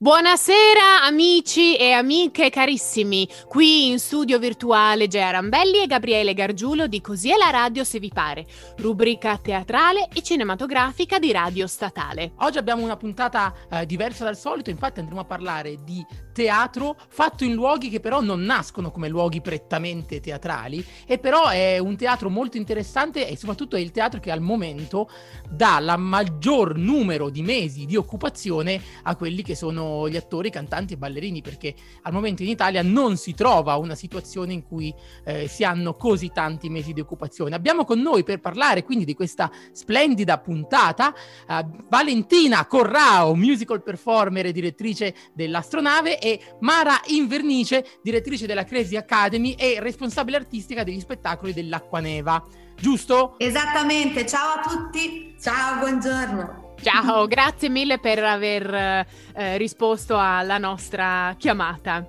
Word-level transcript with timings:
Buonasera 0.00 1.02
amici 1.02 1.74
e 1.74 1.90
amiche 1.90 2.50
carissimi, 2.50 3.28
qui 3.48 3.88
in 3.88 3.98
studio 3.98 4.38
virtuale 4.38 5.08
Gea 5.08 5.32
Rambelli 5.32 5.82
e 5.82 5.88
Gabriele 5.88 6.34
Gargiulo 6.34 6.86
di 6.86 7.00
Così 7.00 7.32
è 7.32 7.36
la 7.36 7.50
radio 7.50 7.82
se 7.82 7.98
vi 7.98 8.08
pare, 8.14 8.46
rubrica 8.76 9.36
teatrale 9.38 10.06
e 10.14 10.22
cinematografica 10.22 11.18
di 11.18 11.32
Radio 11.32 11.66
Statale. 11.66 12.30
Oggi 12.36 12.58
abbiamo 12.58 12.84
una 12.84 12.96
puntata 12.96 13.52
eh, 13.68 13.86
diversa 13.86 14.22
dal 14.22 14.36
solito, 14.36 14.70
infatti 14.70 15.00
andremo 15.00 15.22
a 15.22 15.24
parlare 15.24 15.82
di 15.82 16.06
teatro 16.32 16.96
fatto 17.08 17.42
in 17.42 17.54
luoghi 17.54 17.88
che 17.88 17.98
però 17.98 18.20
non 18.20 18.42
nascono 18.42 18.92
come 18.92 19.08
luoghi 19.08 19.40
prettamente 19.40 20.20
teatrali 20.20 20.86
e 21.04 21.18
però 21.18 21.48
è 21.48 21.78
un 21.78 21.96
teatro 21.96 22.30
molto 22.30 22.56
interessante 22.56 23.26
e 23.28 23.36
soprattutto 23.36 23.74
è 23.74 23.80
il 23.80 23.90
teatro 23.90 24.20
che 24.20 24.30
al 24.30 24.40
momento 24.40 25.10
dà 25.50 25.80
la 25.80 25.96
maggior 25.96 26.76
numero 26.76 27.30
di 27.30 27.42
mesi 27.42 27.84
di 27.84 27.96
occupazione 27.96 28.80
a 29.02 29.16
quelli 29.16 29.42
che 29.42 29.56
sono 29.56 29.87
gli 30.08 30.16
attori, 30.16 30.50
cantanti 30.50 30.94
e 30.94 30.96
ballerini 30.96 31.42
perché 31.42 31.74
al 32.02 32.12
momento 32.12 32.42
in 32.42 32.48
Italia 32.48 32.82
non 32.82 33.16
si 33.16 33.34
trova 33.34 33.76
una 33.76 33.94
situazione 33.94 34.52
in 34.52 34.62
cui 34.62 34.94
eh, 35.24 35.48
si 35.48 35.64
hanno 35.64 35.94
così 35.94 36.30
tanti 36.32 36.68
mesi 36.68 36.92
di 36.92 37.00
occupazione. 37.00 37.54
Abbiamo 37.54 37.84
con 37.84 38.00
noi 38.00 38.22
per 38.22 38.40
parlare 38.40 38.84
quindi 38.84 39.04
di 39.04 39.14
questa 39.14 39.50
splendida 39.72 40.38
puntata 40.38 41.14
eh, 41.14 41.66
Valentina 41.88 42.66
Corrao, 42.66 43.34
musical 43.34 43.82
performer 43.82 44.46
e 44.46 44.52
direttrice 44.52 45.14
dell'astronave 45.34 46.18
e 46.18 46.40
Mara 46.60 47.00
Invernice, 47.06 47.84
direttrice 48.02 48.46
della 48.46 48.64
Crazy 48.64 48.96
Academy 48.96 49.52
e 49.52 49.78
responsabile 49.80 50.36
artistica 50.36 50.84
degli 50.84 51.00
spettacoli 51.00 51.52
dell'Acquaneva. 51.52 52.44
Giusto? 52.80 53.34
Esattamente, 53.38 54.24
ciao 54.26 54.60
a 54.60 54.68
tutti, 54.68 55.34
ciao, 55.40 55.80
buongiorno. 55.80 56.67
Ciao, 56.80 57.26
grazie 57.26 57.68
mille 57.68 57.98
per 57.98 58.22
aver 58.22 58.72
eh, 58.72 59.58
risposto 59.58 60.16
alla 60.16 60.58
nostra 60.58 61.34
chiamata. 61.36 62.06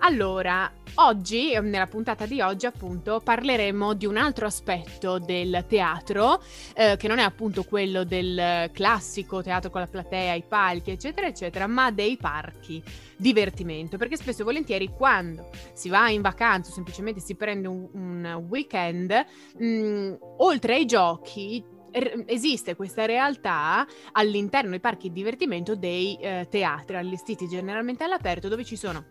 Allora, 0.00 0.70
oggi, 0.96 1.58
nella 1.58 1.86
puntata 1.86 2.26
di 2.26 2.42
oggi, 2.42 2.66
appunto, 2.66 3.20
parleremo 3.24 3.94
di 3.94 4.04
un 4.04 4.18
altro 4.18 4.44
aspetto 4.44 5.18
del 5.18 5.64
teatro, 5.66 6.42
eh, 6.74 6.96
che 6.98 7.08
non 7.08 7.18
è 7.18 7.22
appunto 7.22 7.64
quello 7.64 8.04
del 8.04 8.70
classico 8.72 9.42
teatro 9.42 9.70
con 9.70 9.80
la 9.80 9.86
platea, 9.86 10.34
i 10.34 10.44
palchi, 10.46 10.90
eccetera, 10.90 11.26
eccetera, 11.26 11.66
ma 11.66 11.90
dei 11.90 12.18
parchi 12.18 12.82
divertimento, 13.16 13.96
perché 13.96 14.16
spesso 14.16 14.42
e 14.42 14.44
volentieri 14.44 14.88
quando 14.88 15.48
si 15.72 15.88
va 15.88 16.10
in 16.10 16.20
vacanza 16.20 16.70
o 16.70 16.74
semplicemente 16.74 17.20
si 17.20 17.34
prende 17.36 17.68
un, 17.68 17.88
un 17.92 18.46
weekend, 18.48 19.12
mh, 19.58 19.64
mm, 19.64 20.14
oltre 20.38 20.74
ai 20.74 20.84
giochi 20.84 21.69
esiste 22.26 22.76
questa 22.76 23.04
realtà 23.06 23.86
all'interno 24.12 24.70
dei 24.70 24.80
parchi 24.80 25.08
di 25.08 25.14
divertimento 25.14 25.74
dei 25.74 26.16
eh, 26.16 26.46
teatri 26.48 26.96
allestiti 26.96 27.48
generalmente 27.48 28.04
all'aperto 28.04 28.48
dove 28.48 28.64
ci 28.64 28.76
sono 28.76 29.04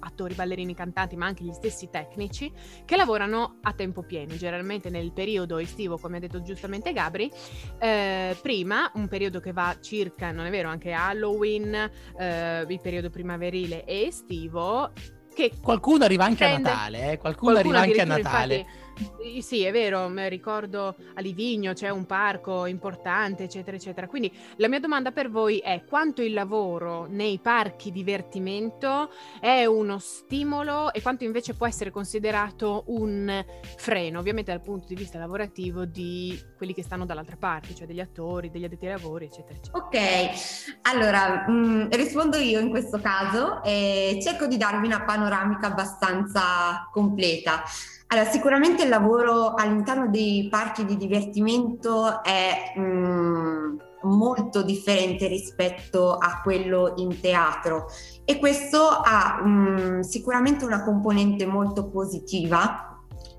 attori, 0.00 0.34
ballerini, 0.34 0.74
cantanti, 0.74 1.16
ma 1.16 1.26
anche 1.26 1.44
gli 1.44 1.52
stessi 1.52 1.88
tecnici 1.90 2.50
che 2.84 2.96
lavorano 2.96 3.58
a 3.62 3.72
tempo 3.72 4.02
pieno, 4.02 4.36
generalmente 4.36 4.90
nel 4.90 5.12
periodo 5.12 5.58
estivo, 5.58 5.98
come 5.98 6.16
ha 6.16 6.20
detto 6.20 6.42
giustamente 6.42 6.92
Gabri, 6.92 7.30
eh, 7.78 8.36
prima, 8.40 8.90
un 8.94 9.08
periodo 9.08 9.40
che 9.40 9.52
va 9.52 9.76
circa, 9.80 10.32
non 10.32 10.46
è 10.46 10.50
vero, 10.50 10.68
anche 10.68 10.92
Halloween, 10.92 11.74
eh, 12.18 12.64
il 12.66 12.80
periodo 12.80 13.10
primaverile 13.10 13.84
e 13.84 14.06
estivo, 14.06 14.92
che 15.32 15.52
qualcuno 15.62 16.04
arriva 16.04 16.24
anche 16.24 16.44
prende... 16.44 16.68
a 16.68 16.72
Natale, 16.72 17.12
eh? 17.12 17.18
qualcuno, 17.18 17.52
qualcuno 17.52 17.78
arriva 17.78 18.02
anche 18.02 18.12
a 18.12 18.16
Natale. 18.16 18.56
Infatti, 18.56 18.89
sì, 19.40 19.62
è 19.64 19.72
vero, 19.72 20.10
ricordo 20.28 20.94
a 21.14 21.20
Livigno 21.20 21.72
c'è 21.72 21.88
un 21.88 22.06
parco 22.06 22.66
importante, 22.66 23.44
eccetera, 23.44 23.76
eccetera. 23.76 24.06
Quindi 24.06 24.32
la 24.56 24.68
mia 24.68 24.80
domanda 24.80 25.12
per 25.12 25.30
voi 25.30 25.58
è 25.58 25.84
quanto 25.84 26.22
il 26.22 26.32
lavoro 26.32 27.06
nei 27.08 27.38
parchi 27.38 27.92
divertimento 27.92 29.10
è 29.40 29.64
uno 29.64 29.98
stimolo 29.98 30.92
e 30.92 31.02
quanto 31.02 31.24
invece 31.24 31.54
può 31.54 31.66
essere 31.66 31.90
considerato 31.90 32.84
un 32.86 33.44
freno, 33.76 34.18
ovviamente 34.18 34.52
dal 34.52 34.62
punto 34.62 34.86
di 34.88 34.94
vista 34.94 35.18
lavorativo 35.18 35.84
di 35.84 36.38
quelli 36.56 36.74
che 36.74 36.82
stanno 36.82 37.06
dall'altra 37.06 37.36
parte, 37.36 37.74
cioè 37.74 37.86
degli 37.86 38.00
attori, 38.00 38.50
degli 38.50 38.64
addetti 38.64 38.86
ai 38.86 38.92
lavori, 38.92 39.26
eccetera, 39.26 39.58
eccetera. 39.58 39.84
Ok, 39.84 40.78
allora 40.82 41.44
mh, 41.48 41.52
mm, 41.52 41.90
rispondo 41.90 42.36
io 42.36 42.60
in 42.60 42.70
questo 42.70 42.98
caso 43.00 43.62
e 43.62 44.18
cerco 44.22 44.46
di 44.46 44.56
darvi 44.56 44.86
una 44.86 45.02
panoramica 45.02 45.68
abbastanza 45.68 46.88
completa. 46.92 47.62
Allora, 48.12 48.28
sicuramente 48.28 48.82
il 48.82 48.88
lavoro 48.88 49.54
all'interno 49.54 50.08
dei 50.08 50.48
parchi 50.50 50.84
di 50.84 50.96
divertimento 50.96 52.24
è 52.24 52.72
mh, 52.74 52.80
mm, 52.82 53.78
molto 54.02 54.62
differente 54.62 55.28
rispetto 55.28 56.14
a 56.14 56.40
quello 56.42 56.94
in 56.96 57.20
teatro. 57.20 57.86
E 58.24 58.40
questo 58.40 58.88
ha 58.88 59.40
mh, 59.40 59.48
mm, 59.48 60.00
sicuramente 60.00 60.64
una 60.64 60.82
componente 60.82 61.46
molto 61.46 61.88
positiva 61.88 62.89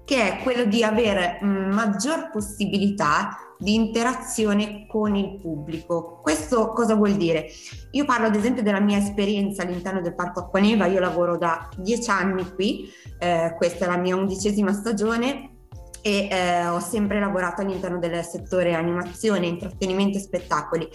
che 0.06 0.39
è 0.39 0.44
quello 0.44 0.66
di 0.66 0.84
avere 0.84 1.39
mm, 1.44 1.72
maggior 1.72 2.29
possibilità 2.31 3.38
di 3.57 3.75
interazione 3.75 4.88
con 4.88 5.16
il 5.16 5.38
pubblico. 5.39 6.19
Questo 6.22 6.72
cosa 6.73 6.95
vuol 6.95 7.13
dire? 7.13 7.47
Io 7.91 8.06
parlo 8.06 8.25
ad 8.25 8.35
esempio 8.35 8.63
della 8.63 8.79
mia 8.79 8.97
esperienza 8.97 9.61
all'interno 9.61 10.01
del 10.01 10.16
Parco 10.16 10.40
Acquaneva, 10.40 10.88
io 10.88 11.00
lavoro 11.00 11.38
da 11.38 11.69
dieci 11.78 12.09
anni 12.09 12.51
qui, 12.56 12.90
eh, 13.19 13.53
questa 13.57 13.85
è 13.85 13.88
la 13.88 13.97
mia 13.97 14.16
undicesima 14.16 14.73
stagione 14.73 15.57
e 16.01 16.28
eh, 16.31 16.67
ho 16.67 16.79
sempre 16.79 17.19
lavorato 17.19 17.61
all'interno 17.61 18.00
del 18.00 18.23
settore 18.23 18.73
animazione, 18.73 19.45
intrattenimento 19.45 20.17
e 20.17 20.22
spettacoli. 20.22 20.90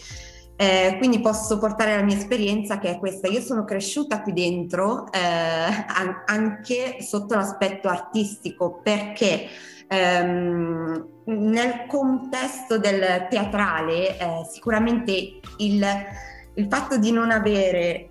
Eh, 0.59 0.95
quindi 0.97 1.21
posso 1.21 1.59
portare 1.59 1.97
la 1.97 2.03
mia 2.03 2.17
esperienza 2.17 2.79
che 2.79 2.93
è 2.93 2.99
questa. 2.99 3.29
Io 3.29 3.41
sono 3.41 3.65
cresciuta 3.65 4.23
qui 4.23 4.33
dentro 4.33 5.13
eh, 5.13 5.19
anche 6.27 6.97
sotto 7.01 7.35
l'aspetto 7.35 7.89
artistico 7.89 8.81
perché 8.83 9.49
ehm, 9.87 11.09
nel 11.25 11.87
contesto 11.87 12.79
del 12.79 13.27
teatrale 13.29 14.19
eh, 14.19 14.47
sicuramente 14.51 15.41
il, 15.59 15.87
il 16.55 16.67
fatto 16.71 16.97
di 16.97 17.13
non 17.13 17.31
avere 17.31 18.07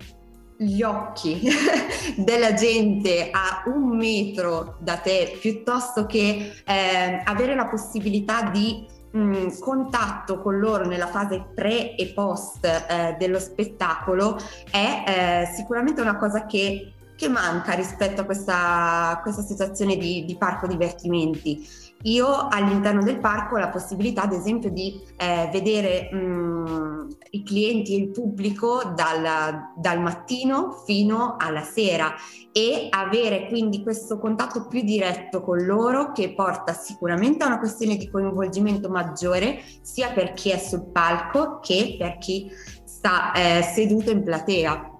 gli 0.56 0.82
occhi 0.82 1.40
della 2.16 2.54
gente 2.54 3.30
a 3.30 3.64
un 3.66 3.96
metro 3.96 4.76
da 4.80 4.96
te 4.96 5.36
piuttosto 5.40 6.06
che 6.06 6.62
eh, 6.64 7.22
avere 7.24 7.54
la 7.54 7.66
possibilità 7.66 8.50
di 8.50 8.94
mh, 9.16 9.58
contatto 9.58 10.40
con 10.40 10.58
loro 10.58 10.86
nella 10.86 11.06
fase 11.06 11.44
pre 11.54 11.94
e 11.94 12.12
post 12.14 12.64
eh, 12.64 13.16
dello 13.18 13.38
spettacolo 13.38 14.36
è 14.70 15.04
eh, 15.48 15.54
sicuramente 15.54 16.00
una 16.00 16.16
cosa 16.16 16.46
che, 16.46 16.92
che, 17.16 17.28
manca 17.28 17.72
rispetto 17.72 18.20
a 18.20 18.24
questa, 18.24 19.18
questa 19.22 19.42
situazione 19.42 19.96
di, 19.96 20.24
di 20.24 20.36
parco 20.36 20.66
divertimenti. 20.66 21.66
Io 22.02 22.48
all'interno 22.48 23.02
del 23.02 23.18
parco 23.18 23.56
ho 23.56 23.58
la 23.58 23.70
possibilità, 23.70 24.22
ad 24.22 24.32
esempio, 24.32 24.70
di 24.70 25.00
eh, 25.16 25.48
vedere 25.50 26.08
mh, 26.12 27.16
i 27.30 27.42
clienti 27.42 27.94
e 27.94 27.98
il 27.98 28.10
pubblico 28.10 28.92
dal, 28.94 29.72
dal, 29.76 30.00
mattino 30.00 30.82
fino 30.84 31.36
alla 31.38 31.62
sera 31.62 32.14
e 32.52 32.88
avere 32.90 33.48
quindi 33.48 33.82
questo 33.82 34.18
contatto 34.18 34.66
più 34.66 34.82
diretto 34.82 35.42
con 35.42 35.64
loro 35.64 36.12
che 36.12 36.32
porta 36.34 36.72
sicuramente 36.72 37.44
a 37.44 37.48
una 37.48 37.58
questione 37.58 37.96
di 37.96 38.08
coinvolgimento 38.08 38.88
maggiore 38.88 39.60
sia 39.82 40.10
per 40.10 40.32
chi 40.32 40.50
è 40.50 40.58
sul 40.58 40.86
palco 40.86 41.58
che 41.60 41.96
per 41.98 42.18
chi 42.18 42.50
sta 42.84 43.32
eh, 43.32 43.62
seduto 43.62 44.10
in 44.10 44.22
platea 44.22 44.95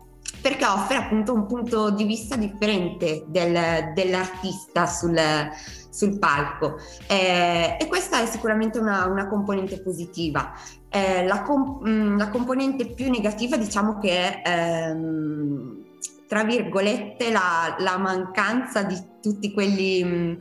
perché 0.46 0.64
offre 0.64 0.94
appunto 0.94 1.34
un 1.34 1.44
punto 1.46 1.90
di 1.90 2.04
vista 2.04 2.36
differente 2.36 3.24
del, 3.26 3.90
dell'artista 3.94 4.86
sul, 4.86 5.18
sul 5.90 6.20
palco 6.20 6.76
eh, 7.08 7.76
e 7.80 7.86
questa 7.88 8.20
è 8.20 8.26
sicuramente 8.26 8.78
una, 8.78 9.06
una 9.06 9.26
componente 9.26 9.82
positiva. 9.82 10.52
Eh, 10.88 11.26
la, 11.26 11.42
com- 11.42 11.80
mm, 11.84 12.16
la, 12.16 12.28
componente 12.28 12.86
più 12.86 13.10
negativa 13.10 13.56
diciamo 13.56 13.98
che 13.98 14.40
è 14.40 14.48
ehm, 14.48 15.84
tra 16.28 16.44
virgolette 16.44 17.32
la, 17.32 17.74
la, 17.80 17.98
mancanza 17.98 18.84
di 18.84 18.96
tutti 19.20 19.52
quelli 19.52 20.04
mm, 20.04 20.32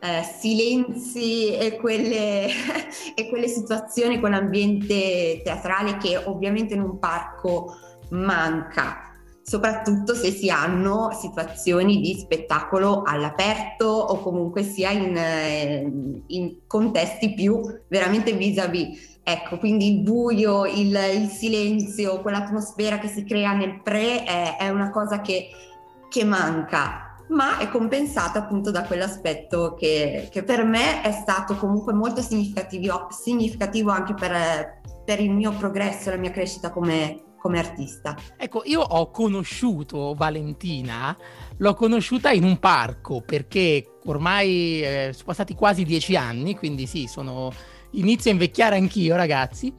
eh, 0.00 0.22
silenzi 0.38 1.52
e 1.54 1.76
quelle, 1.76 2.46
e 3.14 3.28
quelle 3.28 3.48
situazioni, 3.48 4.20
quell'ambiente 4.20 5.42
teatrale 5.44 5.98
che 5.98 6.16
ovviamente 6.16 6.72
in 6.72 6.80
un 6.80 6.98
parco 6.98 7.76
manca 8.08 9.09
soprattutto 9.42 10.14
se 10.14 10.30
si 10.30 10.50
hanno 10.50 11.10
situazioni 11.12 12.00
di 12.00 12.14
spettacolo 12.14 13.02
all'aperto 13.04 13.86
o 13.86 14.20
comunque 14.20 14.62
sia 14.62 14.90
in, 14.90 15.16
eh, 15.16 15.92
in 16.26 16.56
contesti 16.66 17.34
più 17.34 17.60
veramente 17.88 18.32
vis-à-vis. 18.32 19.18
Ecco, 19.22 19.58
quindi 19.58 19.94
il 19.94 20.00
buio, 20.00 20.64
il, 20.66 20.96
il 21.14 21.28
silenzio, 21.28 22.20
quell'atmosfera 22.20 22.98
che 22.98 23.08
si 23.08 23.24
crea 23.24 23.52
nel 23.52 23.80
pre 23.82 24.24
è, 24.24 24.56
è 24.56 24.68
una 24.70 24.90
cosa 24.90 25.20
che, 25.20 25.48
che, 26.08 26.24
manca, 26.24 27.16
ma 27.28 27.58
è 27.58 27.68
compensata 27.68 28.40
appunto 28.40 28.70
da 28.70 28.84
quell'aspetto 28.84 29.74
che, 29.74 30.28
che 30.30 30.42
per 30.42 30.64
me 30.64 31.02
è 31.02 31.12
stato 31.12 31.54
comunque 31.56 31.92
molto 31.92 32.22
significativo, 32.22 33.08
significativo 33.10 33.90
anche 33.90 34.14
per, 34.14 34.80
per 35.04 35.20
il 35.20 35.30
mio 35.30 35.52
progresso, 35.52 36.10
la 36.10 36.16
mia 36.16 36.30
crescita 36.30 36.70
come, 36.70 37.29
come 37.40 37.58
artista. 37.58 38.14
Ecco, 38.36 38.62
io 38.66 38.80
ho 38.82 39.10
conosciuto 39.10 40.14
Valentina, 40.14 41.16
l'ho 41.56 41.74
conosciuta 41.74 42.30
in 42.30 42.44
un 42.44 42.58
parco 42.58 43.22
perché 43.22 43.98
ormai 44.04 44.82
eh, 44.82 45.10
sono 45.12 45.24
passati 45.24 45.54
quasi 45.54 45.84
dieci 45.84 46.14
anni, 46.14 46.54
quindi 46.54 46.86
sì, 46.86 47.06
sono... 47.08 47.50
inizio 47.92 48.30
a 48.30 48.34
invecchiare 48.34 48.76
anch'io 48.76 49.16
ragazzi. 49.16 49.74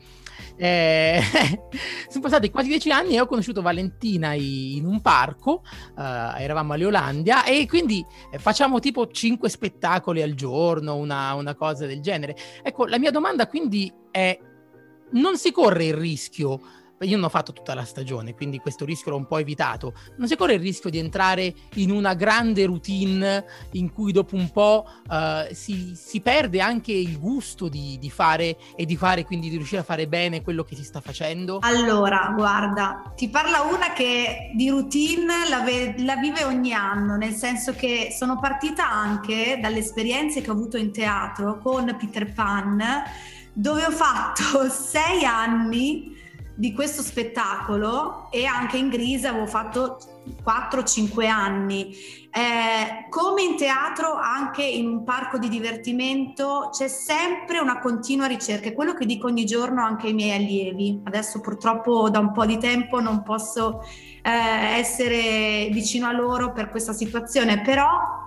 Eh, 0.58 1.22
sono 2.10 2.24
passati 2.24 2.50
quasi 2.50 2.68
dieci 2.70 2.92
anni 2.92 3.16
e 3.16 3.22
ho 3.22 3.26
conosciuto 3.28 3.62
Valentina 3.62 4.34
in 4.34 4.86
un 4.86 5.00
parco, 5.02 5.64
uh, 5.96 6.02
eravamo 6.38 6.74
a 6.74 6.76
Leolandia 6.76 7.46
e 7.46 7.68
quindi 7.68 8.04
eh, 8.32 8.38
facciamo 8.40 8.80
tipo 8.80 9.08
cinque 9.08 9.50
spettacoli 9.50 10.22
al 10.22 10.34
giorno, 10.34 10.96
una, 10.96 11.36
una 11.36 11.54
cosa 11.56 11.86
del 11.86 12.02
genere. 12.02 12.36
Ecco, 12.64 12.86
la 12.86 12.98
mia 12.98 13.12
domanda 13.12 13.48
quindi 13.48 13.92
è, 14.10 14.38
non 15.12 15.38
si 15.38 15.52
corre 15.52 15.86
il 15.86 15.94
rischio 15.94 16.60
io 17.06 17.16
non 17.16 17.26
ho 17.26 17.30
fatto 17.30 17.54
tutta 17.54 17.74
la 17.74 17.84
stagione, 17.84 18.36
quindi 18.36 18.60
questo 18.60 18.86
rischio 18.86 19.12
l'ho 19.12 19.18
un 19.18 19.28
po' 19.28 19.38
evitato. 19.38 19.94
Non 20.18 20.28
si 20.28 20.36
corre 20.36 20.54
il 20.54 20.60
rischio 20.60 20.90
di 20.90 21.00
entrare 21.00 21.54
in 21.76 21.92
una 21.92 22.14
grande 22.14 22.66
routine 22.66 23.44
in 23.72 23.92
cui 23.92 24.12
dopo 24.12 24.36
un 24.36 24.52
po' 24.52 24.86
uh, 25.10 25.54
si, 25.54 25.94
si, 25.96 26.22
perde 26.22 26.62
anche 26.62 26.92
il 26.92 27.20
gusto 27.20 27.68
di, 27.68 27.98
di, 28.00 28.10
fare 28.10 28.58
e 28.76 28.86
di 28.86 28.96
fare, 28.96 29.26
quindi 29.26 29.50
di 29.50 29.56
riuscire 29.56 29.82
a 29.82 29.84
fare 29.84 30.08
bene 30.08 30.42
quello 30.42 30.64
che 30.64 30.76
si 30.76 30.84
sta 30.84 31.02
facendo? 31.02 31.60
Allora, 31.62 32.34
guarda, 32.36 33.14
ti 33.16 33.30
parla 33.30 33.62
una 33.62 33.94
che 33.94 34.52
di 34.54 34.70
routine 34.70 35.50
la, 35.50 35.62
ve- 35.62 35.96
la 36.00 36.16
vive 36.18 36.44
ogni 36.44 36.74
anno, 36.74 37.16
nel 37.16 37.34
senso 37.34 37.74
che 37.74 38.14
sono 38.18 38.40
partita 38.40 38.90
anche 38.90 39.60
dalle 39.62 39.80
esperienze 39.80 40.42
che 40.42 40.50
ho 40.50 40.54
avuto 40.54 40.78
in 40.78 40.92
teatro 40.92 41.58
con 41.58 41.96
Peter 42.00 42.32
Pan, 42.32 42.84
dove 43.54 43.86
ho 43.86 43.92
fatto 43.92 44.70
sei 44.70 45.26
anni 45.26 46.20
di 46.62 46.74
questo 46.74 47.02
spettacolo 47.02 48.28
e 48.30 48.46
anche 48.46 48.78
in 48.78 48.90
Grise 48.90 49.28
avevo 49.28 49.48
fatto 49.48 49.98
4-5 50.46 51.28
anni. 51.28 51.92
Eh, 52.30 53.10
come 53.10 53.42
in 53.42 53.58
teatro, 53.58 54.14
anche 54.14 54.62
in 54.62 54.88
un 54.88 55.04
parco 55.04 55.40
di 55.40 55.50
divertimento 55.50 56.70
c'è 56.72 56.88
sempre 56.88 57.58
una 57.58 57.80
continua 57.80 58.28
ricerca, 58.28 58.70
è 58.70 58.76
quello 58.76 58.94
che 58.94 59.08
dico 59.08 59.26
ogni 59.26 59.44
giorno 59.44 59.84
anche 59.84 60.06
ai 60.08 60.14
miei 60.14 60.36
allievi. 60.36 61.02
Adesso 61.04 61.42
purtroppo 61.42 62.12
da 62.12 62.20
un 62.20 62.32
po' 62.32 62.46
di 62.46 62.60
tempo 62.60 63.00
non 63.00 63.24
posso 63.24 63.82
eh, 64.22 64.78
essere 64.78 65.68
vicino 65.72 66.06
a 66.06 66.12
loro 66.12 66.52
per 66.52 66.70
questa 66.70 66.94
situazione, 66.94 67.62
però 67.62 68.21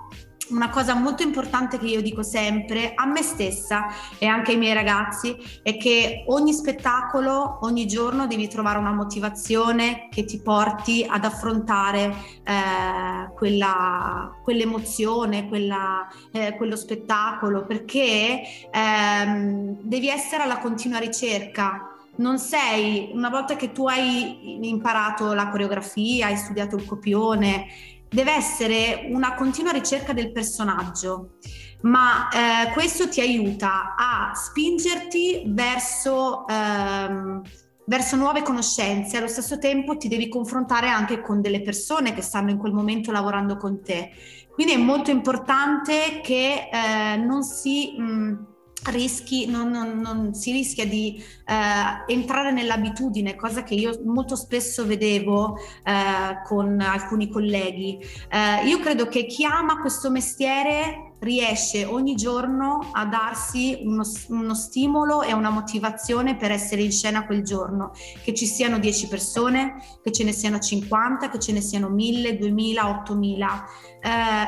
una 0.49 0.69
cosa 0.69 0.95
molto 0.95 1.23
importante 1.23 1.79
che 1.79 1.87
io 1.87 2.03
dico 2.03 2.23
sempre 2.23 2.93
a 2.95 3.07
me 3.07 3.23
stessa 3.23 3.87
e 4.19 4.27
anche 4.27 4.53
ai 4.53 4.59
miei 4.59 4.75
ragazzi 4.75 5.37
è 5.63 5.77
che 5.77 6.25
ogni 6.29 6.53
spettacolo, 6.53 7.59
ogni 7.63 7.87
giorno 7.87 8.27
devi 8.27 8.49
trovare 8.49 8.79
una 8.79 8.93
motivazione 8.93 10.09
che 10.11 10.25
ti 10.25 10.41
porti 10.41 11.07
ad 11.09 11.25
affrontare 11.25 12.15
eh, 12.45 13.33
quella, 13.35 14.39
quell'emozione, 14.43 15.49
quella, 15.49 16.07
eh, 16.33 16.55
quello 16.57 16.77
spettacolo, 16.77 17.65
perché 17.65 18.43
ehm, 18.71 19.79
devi 19.81 20.09
essere 20.09 20.43
alla 20.43 20.59
continua 20.59 20.99
ricerca. 20.99 21.89
Non 22.17 22.39
sei, 22.39 23.11
una 23.13 23.29
volta 23.29 23.57
che 23.57 23.73
tu 23.73 23.89
hai 23.89 24.65
imparato 24.69 25.33
la 25.33 25.49
coreografia, 25.49 26.27
hai 26.27 26.37
studiato 26.37 26.77
il 26.77 26.85
copione, 26.85 27.67
deve 28.09 28.33
essere 28.33 29.09
una 29.11 29.35
continua 29.35 29.73
ricerca 29.73 30.13
del 30.13 30.33
personaggio, 30.33 31.39
ma 31.83 32.29
eh, 32.29 32.73
questo 32.73 33.09
ti 33.09 33.21
aiuta 33.21 33.95
a 33.97 34.33
spingerti 34.35 35.45
verso, 35.47 36.47
ehm, 36.47 37.43
verso 37.87 38.17
nuove 38.17 38.43
conoscenze, 38.43 39.17
allo 39.17 39.29
stesso 39.29 39.59
tempo 39.59 39.97
ti 39.97 40.09
devi 40.09 40.29
confrontare 40.29 40.89
anche 40.89 41.21
con 41.21 41.41
delle 41.41 41.61
persone 41.61 42.15
che 42.15 42.23
stanno 42.23 42.51
in 42.51 42.59
quel 42.59 42.73
momento 42.73 43.13
lavorando 43.13 43.57
con 43.57 43.83
te. 43.83 44.11
Quindi 44.53 44.75
è 44.75 44.79
molto 44.79 45.11
importante 45.11 46.21
che 46.23 46.69
eh, 46.73 47.17
non 47.17 47.43
si... 47.43 47.95
Mh, 47.99 48.53
rischi, 48.87 49.47
non, 49.47 49.71
non, 49.71 50.01
non, 50.01 50.35
si 50.35 50.53
rischia 50.53 50.87
di 50.87 51.23
eh, 51.47 52.13
entrare 52.13 52.53
nell'abitudine, 52.53 53.35
cosa 53.37 53.63
che 53.63 53.75
io 53.75 54.01
molto 54.05 54.37
spesso 54.37 54.85
vedevo 54.85 55.57
eh, 55.57 56.43
con 56.45 56.81
alcuni 56.81 57.29
colleghi. 57.29 57.99
Eh, 58.31 58.67
io 58.67 58.79
credo 58.81 59.07
che 59.07 59.27
chi 59.27 59.45
ama 59.45 59.81
questo 59.81 60.11
mestiere 60.11 61.13
riesce 61.21 61.87
ogni 61.87 62.15
giorno 62.15 62.91
a 62.93 63.07
darsi 63.07 63.81
uno, 63.83 64.03
uno, 64.29 64.55
stimolo 64.55 65.23
e 65.23 65.33
una 65.33 65.49
motivazione 65.49 66.37
per 66.37 66.51
essere 66.51 66.83
in 66.83 66.93
scena 66.93 67.25
quel 67.25 67.43
giorno, 67.43 67.93
che 68.23 68.35
ci 68.35 68.47
siano 68.47 68.79
10 68.79 69.09
persone, 69.09 69.77
che 70.03 70.13
ce 70.13 70.25
ne 70.25 70.33
siano 70.33 70.59
50, 70.59 71.31
che 71.31 71.39
ce 71.39 71.53
ne 71.53 71.63
siano 71.63 71.89
1000, 71.89 72.37
2000, 72.37 72.89
8000. 72.89 73.65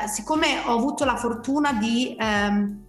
siccome 0.07 0.61
ho 0.65 0.75
avuto 0.75 1.03
la 1.05 1.15
fortuna 1.15 1.73
di... 1.73 2.15
Ehm, 2.19 2.85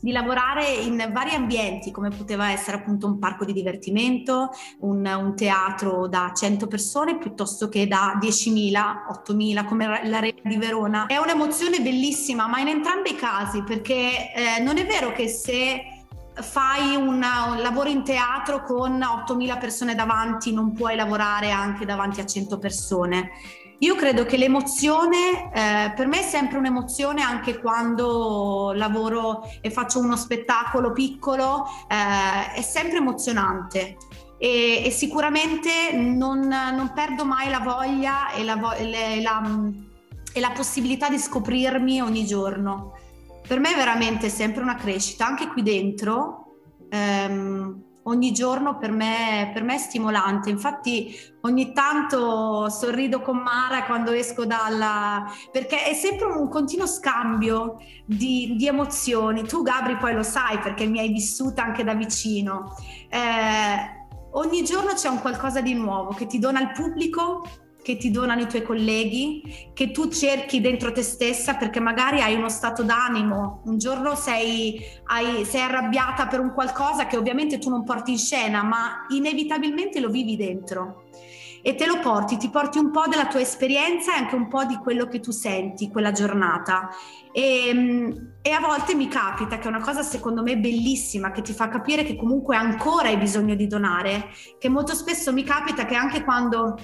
di 0.00 0.12
lavorare 0.12 0.66
in 0.66 1.10
vari 1.12 1.34
ambienti, 1.34 1.90
come 1.90 2.08
poteva 2.08 2.50
essere 2.50 2.78
appunto 2.78 3.06
un 3.06 3.18
parco 3.18 3.44
di 3.44 3.52
divertimento, 3.52 4.50
un, 4.80 5.06
un 5.06 5.36
teatro 5.36 6.08
da 6.08 6.32
100 6.34 6.66
persone, 6.66 7.18
piuttosto 7.18 7.68
che 7.68 7.86
da 7.86 8.18
10.000, 8.20 8.72
8.000, 9.30 9.64
come 9.66 9.86
l'Arena 10.08 10.40
di 10.42 10.56
Verona. 10.56 11.06
È 11.06 11.18
un'emozione 11.18 11.80
bellissima, 11.80 12.46
ma 12.46 12.58
in 12.60 12.68
entrambi 12.68 13.10
i 13.10 13.16
casi, 13.16 13.62
perché 13.62 14.32
eh, 14.32 14.60
non 14.62 14.78
è 14.78 14.86
vero 14.86 15.12
che 15.12 15.28
se 15.28 15.82
fai 16.34 16.96
una, 16.96 17.50
un 17.50 17.60
lavoro 17.60 17.88
in 17.88 18.02
teatro 18.02 18.62
con 18.62 18.98
8.000 18.98 19.58
persone 19.58 19.94
davanti, 19.94 20.52
non 20.52 20.72
puoi 20.72 20.96
lavorare 20.96 21.50
anche 21.50 21.84
davanti 21.84 22.20
a 22.20 22.26
100 22.26 22.58
persone. 22.58 23.30
Io 23.82 23.94
credo 23.94 24.26
che 24.26 24.36
l'emozione, 24.36 25.50
eh, 25.54 25.92
per 25.96 26.06
me 26.06 26.20
è 26.20 26.22
sempre 26.22 26.58
un'emozione 26.58 27.22
anche 27.22 27.58
quando 27.58 28.72
lavoro 28.74 29.42
e 29.62 29.70
faccio 29.70 30.00
uno 30.00 30.16
spettacolo 30.16 30.92
piccolo, 30.92 31.64
eh, 31.88 32.52
è 32.56 32.60
sempre 32.60 32.98
emozionante. 32.98 33.96
E, 34.36 34.82
e 34.84 34.90
sicuramente 34.90 35.92
non, 35.94 36.40
non, 36.40 36.92
perdo 36.94 37.24
mai 37.24 37.48
la 37.48 37.60
voglia 37.60 38.32
e 38.32 38.44
la, 38.44 38.74
e, 38.74 39.22
la, 39.22 39.42
e 40.32 40.40
la 40.40 40.50
possibilità 40.50 41.08
di 41.08 41.18
scoprirmi 41.18 42.02
ogni 42.02 42.26
giorno. 42.26 42.98
Per 43.46 43.58
me 43.60 43.72
è 43.72 43.76
veramente 43.76 44.28
sempre 44.28 44.62
una 44.62 44.76
crescita, 44.76 45.26
anche 45.26 45.48
qui 45.48 45.62
dentro. 45.62 46.56
Ehm, 46.90 47.89
ogni 48.10 48.32
giorno 48.32 48.76
per 48.76 48.90
me, 48.90 49.50
per 49.52 49.62
me, 49.62 49.76
è 49.76 49.78
stimolante. 49.78 50.50
Infatti 50.50 51.14
ogni 51.42 51.72
tanto 51.72 52.68
sorrido 52.68 53.20
con 53.20 53.38
Mara 53.38 53.84
quando 53.84 54.10
esco 54.10 54.44
dalla... 54.44 55.24
perché 55.50 55.84
è 55.84 55.94
sempre 55.94 56.26
un 56.26 56.48
continuo 56.48 56.86
scambio 56.86 57.76
di, 58.04 58.54
di 58.56 58.66
emozioni. 58.66 59.44
Tu 59.44 59.62
Gabri 59.62 59.96
poi 59.96 60.14
lo 60.14 60.22
sai 60.22 60.58
perché 60.58 60.86
mi 60.86 60.98
hai 60.98 61.08
vissuta 61.08 61.62
anche 61.62 61.84
da 61.84 61.94
vicino. 61.94 62.74
Eh, 63.08 63.98
ogni 64.32 64.62
giorno 64.64 64.92
c'è 64.92 65.08
un 65.08 65.20
qualcosa 65.20 65.60
di 65.60 65.74
nuovo 65.74 66.12
che 66.12 66.26
ti 66.26 66.38
dona 66.38 66.60
il 66.60 66.72
pubblico 66.72 67.42
che 67.82 67.96
ti 67.96 68.10
donano 68.10 68.42
i 68.42 68.46
tuoi 68.46 68.62
colleghi, 68.62 69.70
che 69.72 69.90
tu 69.90 70.08
cerchi 70.08 70.60
dentro 70.60 70.92
te 70.92 71.02
stessa 71.02 71.54
perché 71.54 71.80
magari 71.80 72.20
hai 72.20 72.34
uno 72.34 72.48
stato 72.48 72.82
d'animo, 72.82 73.62
un 73.64 73.78
giorno 73.78 74.14
sei, 74.14 74.80
hai, 75.04 75.44
sei, 75.44 75.62
arrabbiata 75.62 76.26
per 76.26 76.40
un 76.40 76.52
qualcosa 76.52 77.06
che 77.06 77.16
ovviamente 77.16 77.58
tu 77.58 77.70
non 77.70 77.84
porti 77.84 78.12
in 78.12 78.18
scena, 78.18 78.62
ma 78.62 79.06
inevitabilmente 79.08 80.00
lo 80.00 80.10
vivi 80.10 80.36
dentro 80.36 81.04
e 81.62 81.74
te 81.74 81.86
lo 81.86 81.98
porti, 81.98 82.36
ti 82.36 82.48
porti 82.48 82.78
un 82.78 82.90
po' 82.90 83.06
della 83.06 83.26
tua 83.26 83.40
esperienza 83.40 84.14
e 84.14 84.18
anche 84.18 84.34
un 84.34 84.48
po' 84.48 84.64
di 84.64 84.76
quello 84.76 85.06
che 85.06 85.20
tu 85.20 85.30
senti 85.30 85.90
quella 85.90 86.10
giornata. 86.10 86.88
E, 87.32 88.14
e 88.42 88.50
a 88.50 88.60
volte 88.60 88.94
mi 88.94 89.08
capita 89.08 89.58
che 89.58 89.64
è 89.64 89.68
una 89.68 89.80
cosa 89.80 90.02
secondo 90.02 90.42
me 90.42 90.56
bellissima 90.56 91.30
che 91.30 91.42
ti 91.42 91.52
fa 91.52 91.68
capire 91.68 92.02
che 92.02 92.16
comunque 92.16 92.56
ancora 92.56 93.08
hai 93.08 93.18
bisogno 93.18 93.54
di 93.54 93.66
donare, 93.66 94.30
che 94.58 94.68
molto 94.68 94.94
spesso 94.94 95.32
mi 95.32 95.44
capita 95.44 95.84
che 95.84 95.94
anche 95.94 96.24
quando 96.24 96.76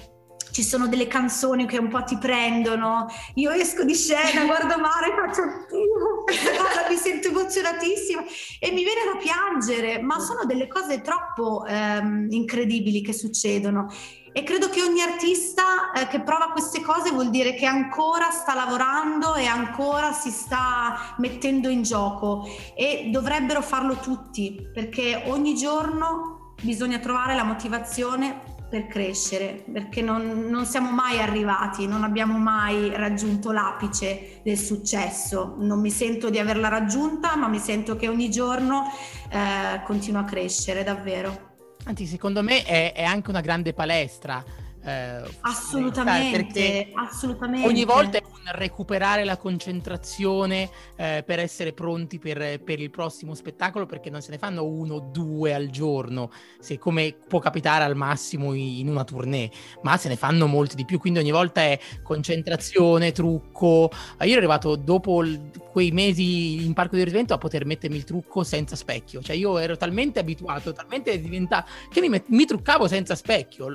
ci 0.57 0.63
sono 0.63 0.87
delle 0.87 1.05
canzoni 1.05 1.67
che 1.67 1.77
un 1.77 1.87
po' 1.87 2.03
ti 2.03 2.17
prendono. 2.17 3.05
Io 3.35 3.51
esco 3.51 3.83
di 3.83 3.93
scena, 3.93 4.43
guardo 4.45 4.79
mare 4.79 5.13
faccio 5.15 5.43
cosa, 5.67 6.89
mi 6.89 6.95
sento 6.95 7.27
emozionatissima 7.27 8.23
e 8.59 8.71
mi 8.71 8.83
viene 8.83 9.01
da 9.05 9.19
piangere, 9.19 10.01
ma 10.01 10.17
sono 10.17 10.45
delle 10.45 10.67
cose 10.67 11.01
troppo 11.01 11.63
ehm, 11.63 12.31
incredibili 12.31 13.03
che 13.03 13.13
succedono. 13.13 13.93
E 14.33 14.41
credo 14.41 14.67
che 14.69 14.81
ogni 14.81 15.01
artista 15.01 15.91
eh, 15.91 16.07
che 16.07 16.21
prova 16.21 16.49
queste 16.49 16.81
cose 16.81 17.11
vuol 17.11 17.29
dire 17.29 17.53
che 17.53 17.67
ancora 17.67 18.31
sta 18.31 18.55
lavorando 18.55 19.35
e 19.35 19.45
ancora 19.45 20.11
si 20.11 20.31
sta 20.31 21.13
mettendo 21.17 21.69
in 21.69 21.83
gioco 21.83 22.47
e 22.75 23.09
dovrebbero 23.11 23.61
farlo 23.61 23.97
tutti 23.97 24.67
perché 24.73 25.21
ogni 25.27 25.53
giorno 25.53 26.55
bisogna 26.63 26.97
trovare 26.97 27.35
la 27.35 27.43
motivazione 27.43 28.55
per 28.69 28.87
crescere, 28.87 29.63
perché 29.71 30.01
non, 30.01 30.47
non, 30.49 30.65
siamo 30.65 30.91
mai 30.91 31.19
arrivati, 31.19 31.87
non 31.87 32.03
abbiamo 32.03 32.37
mai 32.37 32.93
raggiunto 32.95 33.51
l'apice 33.51 34.41
del 34.43 34.57
successo. 34.57 35.55
Non 35.59 35.79
mi 35.79 35.89
sento 35.89 36.29
di 36.29 36.39
averla 36.39 36.67
raggiunta, 36.67 37.35
ma 37.35 37.47
mi 37.47 37.59
sento 37.59 37.95
che 37.95 38.07
ogni 38.09 38.29
giorno 38.29 38.83
eh, 39.29 39.81
continua 39.83 40.21
a 40.21 40.25
crescere, 40.25 40.83
davvero. 40.83 41.45
Anzi, 41.85 42.05
secondo 42.05 42.43
me 42.43 42.63
è, 42.63 42.93
è 42.93 43.03
anche 43.03 43.29
una 43.29 43.41
grande 43.41 43.73
palestra 43.73 44.43
eh, 44.87 45.21
assolutamente, 45.41 46.91
assolutamente. 46.93 47.67
Ogni 47.67 47.83
volta 47.83 48.19
è 48.19 48.21
un 48.23 48.39
recuperare 48.53 49.25
la 49.25 49.35
concentrazione 49.35 50.69
eh, 50.95 51.23
per 51.25 51.39
essere 51.39 51.73
pronti 51.73 52.19
per, 52.19 52.61
per, 52.63 52.79
il 52.79 52.89
prossimo 52.89 53.33
spettacolo, 53.33 53.85
perché 53.85 54.09
non 54.09 54.21
se 54.21 54.31
ne 54.31 54.37
fanno 54.37 54.63
uno 54.63 54.95
o 54.95 54.99
due 55.11 55.53
al 55.53 55.67
giorno, 55.67 56.31
se 56.59 56.77
come 56.77 57.17
può 57.27 57.39
capitare 57.39 57.83
al 57.83 57.97
massimo 57.97 58.53
in 58.53 58.87
una 58.87 59.03
tournée, 59.03 59.51
ma 59.81 59.97
se 59.97 60.07
ne 60.07 60.15
fanno 60.15 60.47
molti 60.47 60.77
di 60.77 60.85
più, 60.85 60.99
quindi 60.99 61.19
ogni 61.19 61.31
volta 61.31 61.59
è 61.59 61.77
concentrazione, 62.01 63.11
trucco. 63.11 63.91
Io 64.21 64.27
ero 64.29 64.37
arrivato 64.37 64.77
dopo 64.77 65.21
il, 65.21 65.51
quei 65.77 65.91
mesi 65.91 66.65
in 66.65 66.73
parco 66.73 66.95
di 66.95 67.03
riferimento 67.03 67.35
a 67.35 67.37
poter 67.37 67.63
mettermi 67.63 67.97
il 67.97 68.03
trucco 68.03 68.43
senza 68.43 68.75
specchio, 68.75 69.21
cioè 69.21 69.35
io 69.35 69.59
ero 69.59 69.77
talmente 69.77 70.17
abituato, 70.17 70.73
talmente 70.73 71.21
diventato 71.21 71.69
che 71.91 72.01
mi, 72.01 72.09
met- 72.09 72.29
mi 72.29 72.45
truccavo 72.45 72.87
senza 72.87 73.13
specchio, 73.13 73.67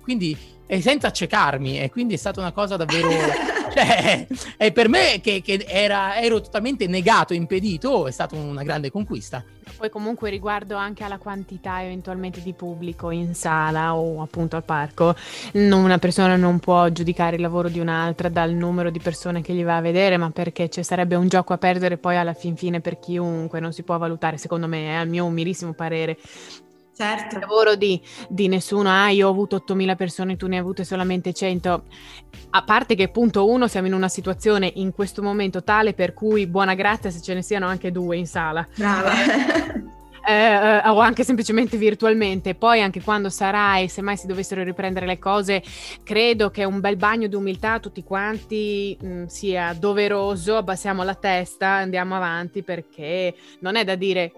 quindi 0.00 0.34
e 0.66 0.80
senza 0.80 1.08
accecarmi 1.08 1.80
e 1.80 1.90
quindi 1.90 2.14
è 2.14 2.16
stata 2.16 2.40
una 2.40 2.52
cosa 2.52 2.76
davvero 2.76 3.08
cioè, 3.72 4.26
e 4.56 4.72
per 4.72 4.88
me 4.88 5.20
che, 5.22 5.40
che 5.42 5.64
era, 5.66 6.20
ero 6.20 6.40
totalmente 6.40 6.86
negato, 6.86 7.32
impedito, 7.32 8.06
è 8.06 8.10
stata 8.10 8.36
una 8.36 8.62
grande 8.62 8.90
conquista. 8.90 9.42
Poi 9.76 9.88
comunque 9.90 10.30
riguardo 10.30 10.76
anche 10.76 11.02
alla 11.02 11.18
quantità 11.18 11.82
eventualmente 11.82 12.42
di 12.42 12.52
pubblico 12.52 13.10
in 13.10 13.34
sala 13.34 13.96
o 13.96 14.22
appunto 14.22 14.56
al 14.56 14.64
parco, 14.64 15.14
una 15.52 15.98
persona 15.98 16.36
non 16.36 16.58
può 16.58 16.88
giudicare 16.90 17.36
il 17.36 17.42
lavoro 17.42 17.68
di 17.68 17.80
un'altra 17.80 18.28
dal 18.28 18.52
numero 18.52 18.90
di 18.90 19.00
persone 19.00 19.40
che 19.40 19.54
gli 19.54 19.64
va 19.64 19.76
a 19.76 19.80
vedere, 19.80 20.16
ma 20.16 20.30
perché 20.30 20.68
ci 20.68 20.82
sarebbe 20.84 21.14
un 21.14 21.28
gioco 21.28 21.52
a 21.52 21.58
perdere 21.58 21.96
poi 21.96 22.16
alla 22.16 22.34
fin 22.34 22.56
fine 22.56 22.80
per 22.80 22.98
chiunque, 22.98 23.60
non 23.60 23.72
si 23.72 23.82
può 23.82 23.96
valutare, 23.98 24.36
secondo 24.36 24.66
me, 24.66 24.88
è 24.88 24.94
al 24.94 25.08
mio 25.08 25.24
umilissimo 25.24 25.72
parere, 25.72 26.18
Certo. 26.94 27.36
Il 27.36 27.40
lavoro 27.40 27.74
di, 27.74 28.00
di, 28.28 28.48
nessuno, 28.48 28.90
ah 28.90 29.08
io 29.08 29.26
ho 29.26 29.30
avuto 29.30 29.64
8.000 29.66 29.96
persone, 29.96 30.36
tu 30.36 30.46
ne 30.46 30.56
hai 30.56 30.60
avute 30.60 30.84
solamente 30.84 31.32
100. 31.32 31.84
A 32.50 32.62
parte 32.64 32.94
che 32.94 33.08
punto 33.08 33.48
uno 33.48 33.66
siamo 33.66 33.86
in 33.86 33.94
una 33.94 34.08
situazione 34.08 34.70
in 34.76 34.92
questo 34.92 35.22
momento 35.22 35.62
tale 35.62 35.94
per 35.94 36.12
cui 36.12 36.46
buona 36.46 36.74
grazia 36.74 37.10
se 37.10 37.22
ce 37.22 37.34
ne 37.34 37.42
siano 37.42 37.66
anche 37.66 37.90
due 37.90 38.16
in 38.16 38.26
sala. 38.26 38.66
Brava. 38.76 39.10
Eh, 40.24 40.32
eh, 40.32 40.88
o 40.88 41.00
anche 41.00 41.24
semplicemente 41.24 41.76
virtualmente. 41.76 42.54
Poi 42.54 42.80
anche 42.80 43.02
quando 43.02 43.28
sarà 43.28 43.78
e 43.78 43.88
se 43.88 44.02
mai 44.02 44.16
si 44.16 44.26
dovessero 44.26 44.62
riprendere 44.62 45.04
le 45.04 45.18
cose, 45.18 45.62
credo 46.04 46.50
che 46.50 46.64
un 46.64 46.78
bel 46.78 46.96
bagno 46.96 47.26
di 47.26 47.34
umiltà 47.34 47.72
a 47.72 47.80
tutti 47.80 48.04
quanti 48.04 48.96
mh, 49.00 49.06
mm, 49.06 49.24
sia 49.24 49.74
doveroso, 49.76 50.56
abbassiamo 50.56 51.02
la 51.02 51.14
testa, 51.14 51.68
andiamo 51.68 52.14
avanti 52.14 52.62
perché 52.62 53.34
non 53.60 53.74
è 53.74 53.82
da 53.82 53.96
dire 53.96 54.32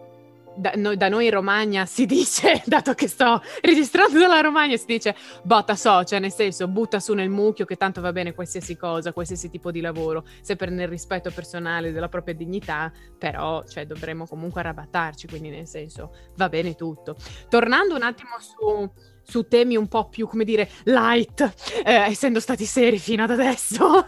da, 0.56 0.72
no, 0.76 0.94
da, 0.94 1.08
noi 1.08 1.26
in 1.26 1.30
Romagna 1.32 1.86
si 1.86 2.06
dice, 2.06 2.62
dato 2.66 2.94
che 2.94 3.08
sto 3.08 3.42
registrando 3.62 4.18
dalla 4.18 4.40
Romagna, 4.40 4.76
si 4.76 4.86
dice 4.86 5.14
botta 5.42 5.74
so, 5.74 6.04
cioè 6.04 6.18
nel 6.18 6.32
senso 6.32 6.68
butta 6.68 7.00
su 7.00 7.14
nel 7.14 7.30
mucchio 7.30 7.64
che 7.64 7.76
tanto 7.76 8.00
va 8.00 8.12
bene 8.12 8.34
qualsiasi 8.34 8.76
cosa, 8.76 9.12
qualsiasi 9.12 9.50
tipo 9.50 9.70
di 9.70 9.80
lavoro, 9.80 10.24
sempre 10.40 10.70
nel 10.70 10.88
rispetto 10.88 11.30
personale 11.30 11.92
della 11.92 12.08
propria 12.08 12.34
dignità, 12.34 12.92
però 13.18 13.64
cioè, 13.64 13.86
dovremmo 13.86 14.26
comunque 14.26 14.60
arrabattarci, 14.60 15.26
quindi 15.26 15.50
nel 15.50 15.66
senso 15.66 16.14
va 16.36 16.48
bene 16.48 16.74
tutto. 16.74 17.16
Tornando 17.48 17.94
un 17.94 18.02
attimo 18.02 18.36
su 18.38 18.90
su 19.26 19.48
temi 19.48 19.76
un 19.76 19.88
po' 19.88 20.08
più, 20.08 20.26
come 20.26 20.44
dire, 20.44 20.68
light, 20.84 21.40
eh, 21.84 21.92
essendo 21.92 22.40
stati 22.40 22.64
seri 22.64 22.98
fino 22.98 23.24
ad 23.24 23.30
adesso. 23.30 24.04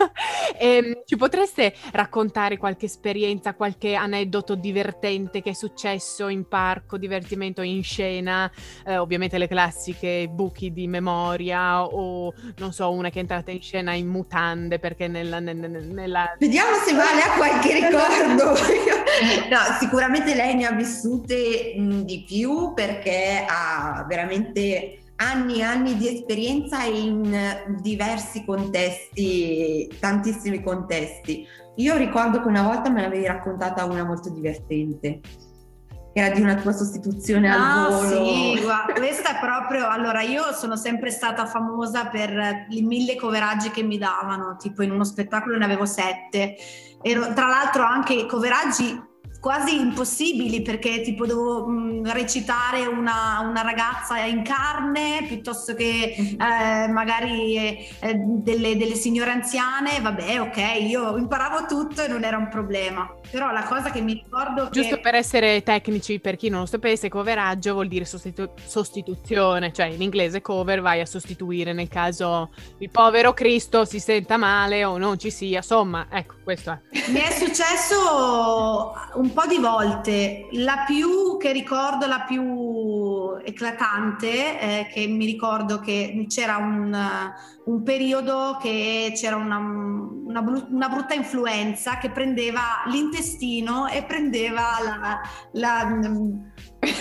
e, 0.59 0.77
ehm, 0.77 1.03
ci 1.05 1.17
potreste 1.17 1.75
raccontare 1.93 2.57
qualche 2.59 2.87
esperienza, 2.87 3.55
qualche 3.55 3.95
aneddoto 3.95 4.55
divertente 4.55 5.43
che 5.43 5.51
è 5.51 5.55
successo 5.55 6.29
in 6.29 6.47
parco, 6.47 6.99
divertimento 6.99 7.63
in 7.63 7.83
scena, 7.83 8.51
eh, 8.85 8.97
ovviamente 8.97 9.39
le 9.39 9.49
classiche 9.49 10.29
buchi 10.29 10.73
di 10.73 10.87
memoria 10.87 11.85
o 11.85 12.33
non 12.59 12.73
so, 12.73 12.91
una 12.91 13.11
che 13.11 13.19
è 13.19 13.21
entrata 13.21 13.51
in 13.51 13.63
scena 13.63 13.93
in 13.93 14.07
mutande 14.07 14.79
perché 14.79 15.09
nella... 15.09 15.41
nella, 15.41 15.67
nella... 15.67 16.37
Vediamo 16.39 16.75
se 16.85 16.95
vale 16.95 17.21
a 17.23 17.37
qualche 17.37 17.73
ricordo. 17.75 18.51
no, 19.51 19.59
sicuramente 19.79 20.35
lei 20.35 20.55
ne 20.55 20.67
ha 20.67 20.73
vissute 20.73 21.75
di 21.77 22.25
più 22.27 22.73
perché 22.75 23.45
ha 23.47 24.05
veramente 24.09 25.01
anni 25.17 25.59
e 25.59 25.63
anni 25.63 25.97
di 25.97 26.09
esperienza 26.09 26.83
in 26.85 27.77
diversi 27.81 28.45
contesti, 28.45 29.91
tantissimi 29.99 30.63
contesti. 30.63 31.47
Io 31.77 31.97
ricordo 31.97 32.41
che 32.41 32.49
una 32.49 32.63
volta 32.63 32.91
me 32.91 33.03
l'avevi 33.03 33.27
raccontata 33.27 33.85
una 33.85 34.05
molto 34.05 34.31
divertente. 34.31 35.21
Era 36.13 36.35
di 36.35 36.41
una 36.41 36.55
tua 36.55 36.73
sostituzione 36.73 37.51
ah, 37.51 37.85
al 37.85 37.93
volo. 37.93 38.25
Sì, 38.25 38.61
guarda, 38.63 38.95
questa 38.95 39.37
è 39.37 39.39
proprio. 39.39 39.87
Allora, 39.87 40.23
io 40.23 40.53
sono 40.55 40.75
sempre 40.75 41.11
stata 41.11 41.45
famosa 41.45 42.07
per 42.07 42.67
i 42.71 42.81
mille 42.81 43.17
coveraggi 43.17 43.71
che 43.71 43.83
mi 43.83 43.99
davano, 43.99 44.57
tipo 44.59 44.83
in 44.83 44.93
uno 44.93 45.05
spettacolo 45.05 45.59
ne 45.59 45.65
avevo 45.67 45.85
sette. 45.85 46.57
Ero, 47.03 47.35
tra 47.35 47.49
l'altro 47.49 47.83
anche 47.83 48.25
coveraggi 48.25 48.99
quasi 49.41 49.79
impossibili 49.79 50.63
perché 50.63 51.01
tipo 51.03 51.27
devo 51.27 51.67
mh, 51.67 52.13
recitare 52.13 52.87
una, 52.87 53.41
una, 53.49 53.63
ragazza 53.63 54.19
in 54.25 54.43
carne 54.43 55.25
piuttosto 55.27 55.75
che 55.75 56.17
mm-hmm. 56.19 56.41
eh, 56.41 56.89
magari 56.89 57.57
eh, 57.57 57.89
delle, 58.01 58.77
delle, 58.77 58.95
signore 58.95 59.31
anziane, 59.31 60.01
vabbè 60.01 60.41
ok, 60.41 60.81
io 60.81 61.17
imparavo 61.17 61.67
tutto 61.67 62.03
e 62.03 62.09
non 62.09 62.25
era 62.25 62.37
un 62.37 62.49
problema. 62.49 63.13
Però 63.31 63.51
la 63.51 63.65
cosa 63.65 63.91
che 63.91 64.01
mi 64.01 64.15
ricordo... 64.15 64.69
Giusto 64.71 64.97
che... 64.97 65.01
per 65.01 65.15
essere 65.15 65.63
tecnici, 65.63 66.21
per 66.21 66.37
chi 66.37 66.49
non 66.49 66.61
lo 66.61 66.67
sapesse, 66.67 67.09
coveraggio 67.09 67.73
vuol 67.73 67.89
dire 67.89 68.05
sostitu- 68.05 68.51
sostituzione, 68.65 69.73
cioè 69.73 69.87
in 69.87 70.03
inglese 70.03 70.41
cover 70.41 70.81
vai 70.81 71.01
a 71.01 71.07
sostituire 71.07 71.73
nel 71.73 71.89
caso 71.89 72.51
il 72.79 72.91
povero 72.91 73.33
Cristo 73.33 73.85
si 73.85 73.99
senta 73.99 74.37
male 74.37 74.85
o 74.85 74.99
non 74.99 75.19
ci 75.19 75.31
sia, 75.31 75.59
insomma, 75.59 76.07
ecco, 76.11 76.35
questo 76.43 76.71
è. 76.71 76.79
Mi 77.11 77.21
è 77.21 77.31
successo 77.31 78.95
un 79.15 79.26
po' 79.33 79.47
di 79.47 79.59
volte. 79.59 80.49
La 80.53 80.85
più 80.87 81.37
che 81.39 81.53
ricordo, 81.53 82.07
la 82.07 82.25
più 82.27 83.37
eclatante, 83.45 84.59
è 84.59 84.89
che 84.93 85.07
mi 85.07 85.25
ricordo 85.25 85.81
che 85.81 86.27
c'era 86.29 86.57
un, 86.57 86.97
un 87.65 87.83
periodo 87.83 88.59
che 88.61 89.13
c'era 89.15 89.37
una, 89.37 89.59
una, 89.59 90.41
una, 90.71 90.89
brutta 90.89 91.15
influenza 91.15 91.99
che 91.99 92.11
prendeva 92.11 92.83
l'intestino 92.87 93.87
e 93.89 94.03
prendeva 94.03 94.63
la, 94.83 95.21
la 95.53 95.85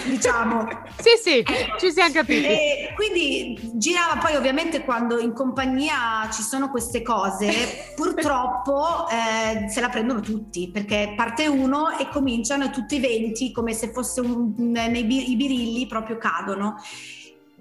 diciamo. 0.05 0.67
sì, 0.97 1.09
sì, 1.21 1.43
ci 1.79 1.91
siamo 1.91 2.13
capiti. 2.13 2.45
E 2.45 2.93
quindi 2.95 3.71
girava 3.73 4.17
poi 4.17 4.35
ovviamente 4.35 4.83
quando 4.83 5.19
in 5.19 5.33
compagnia 5.33 6.29
ci 6.31 6.41
sono 6.41 6.69
queste 6.69 7.01
cose, 7.01 7.93
purtroppo 7.95 9.07
eh, 9.09 9.69
se 9.69 9.81
la 9.81 9.89
prendono 9.89 10.19
tutti, 10.19 10.69
perché 10.71 11.13
parte 11.15 11.47
uno 11.47 11.97
e 11.97 12.09
cominciano 12.09 12.69
tutti 12.69 12.95
i 12.95 12.99
venti 12.99 13.51
come 13.51 13.73
se 13.73 13.91
fosse 13.91 14.21
un, 14.21 14.53
nei, 14.57 15.31
i 15.31 15.35
birilli 15.35 15.87
proprio 15.87 16.17
cadono. 16.17 16.75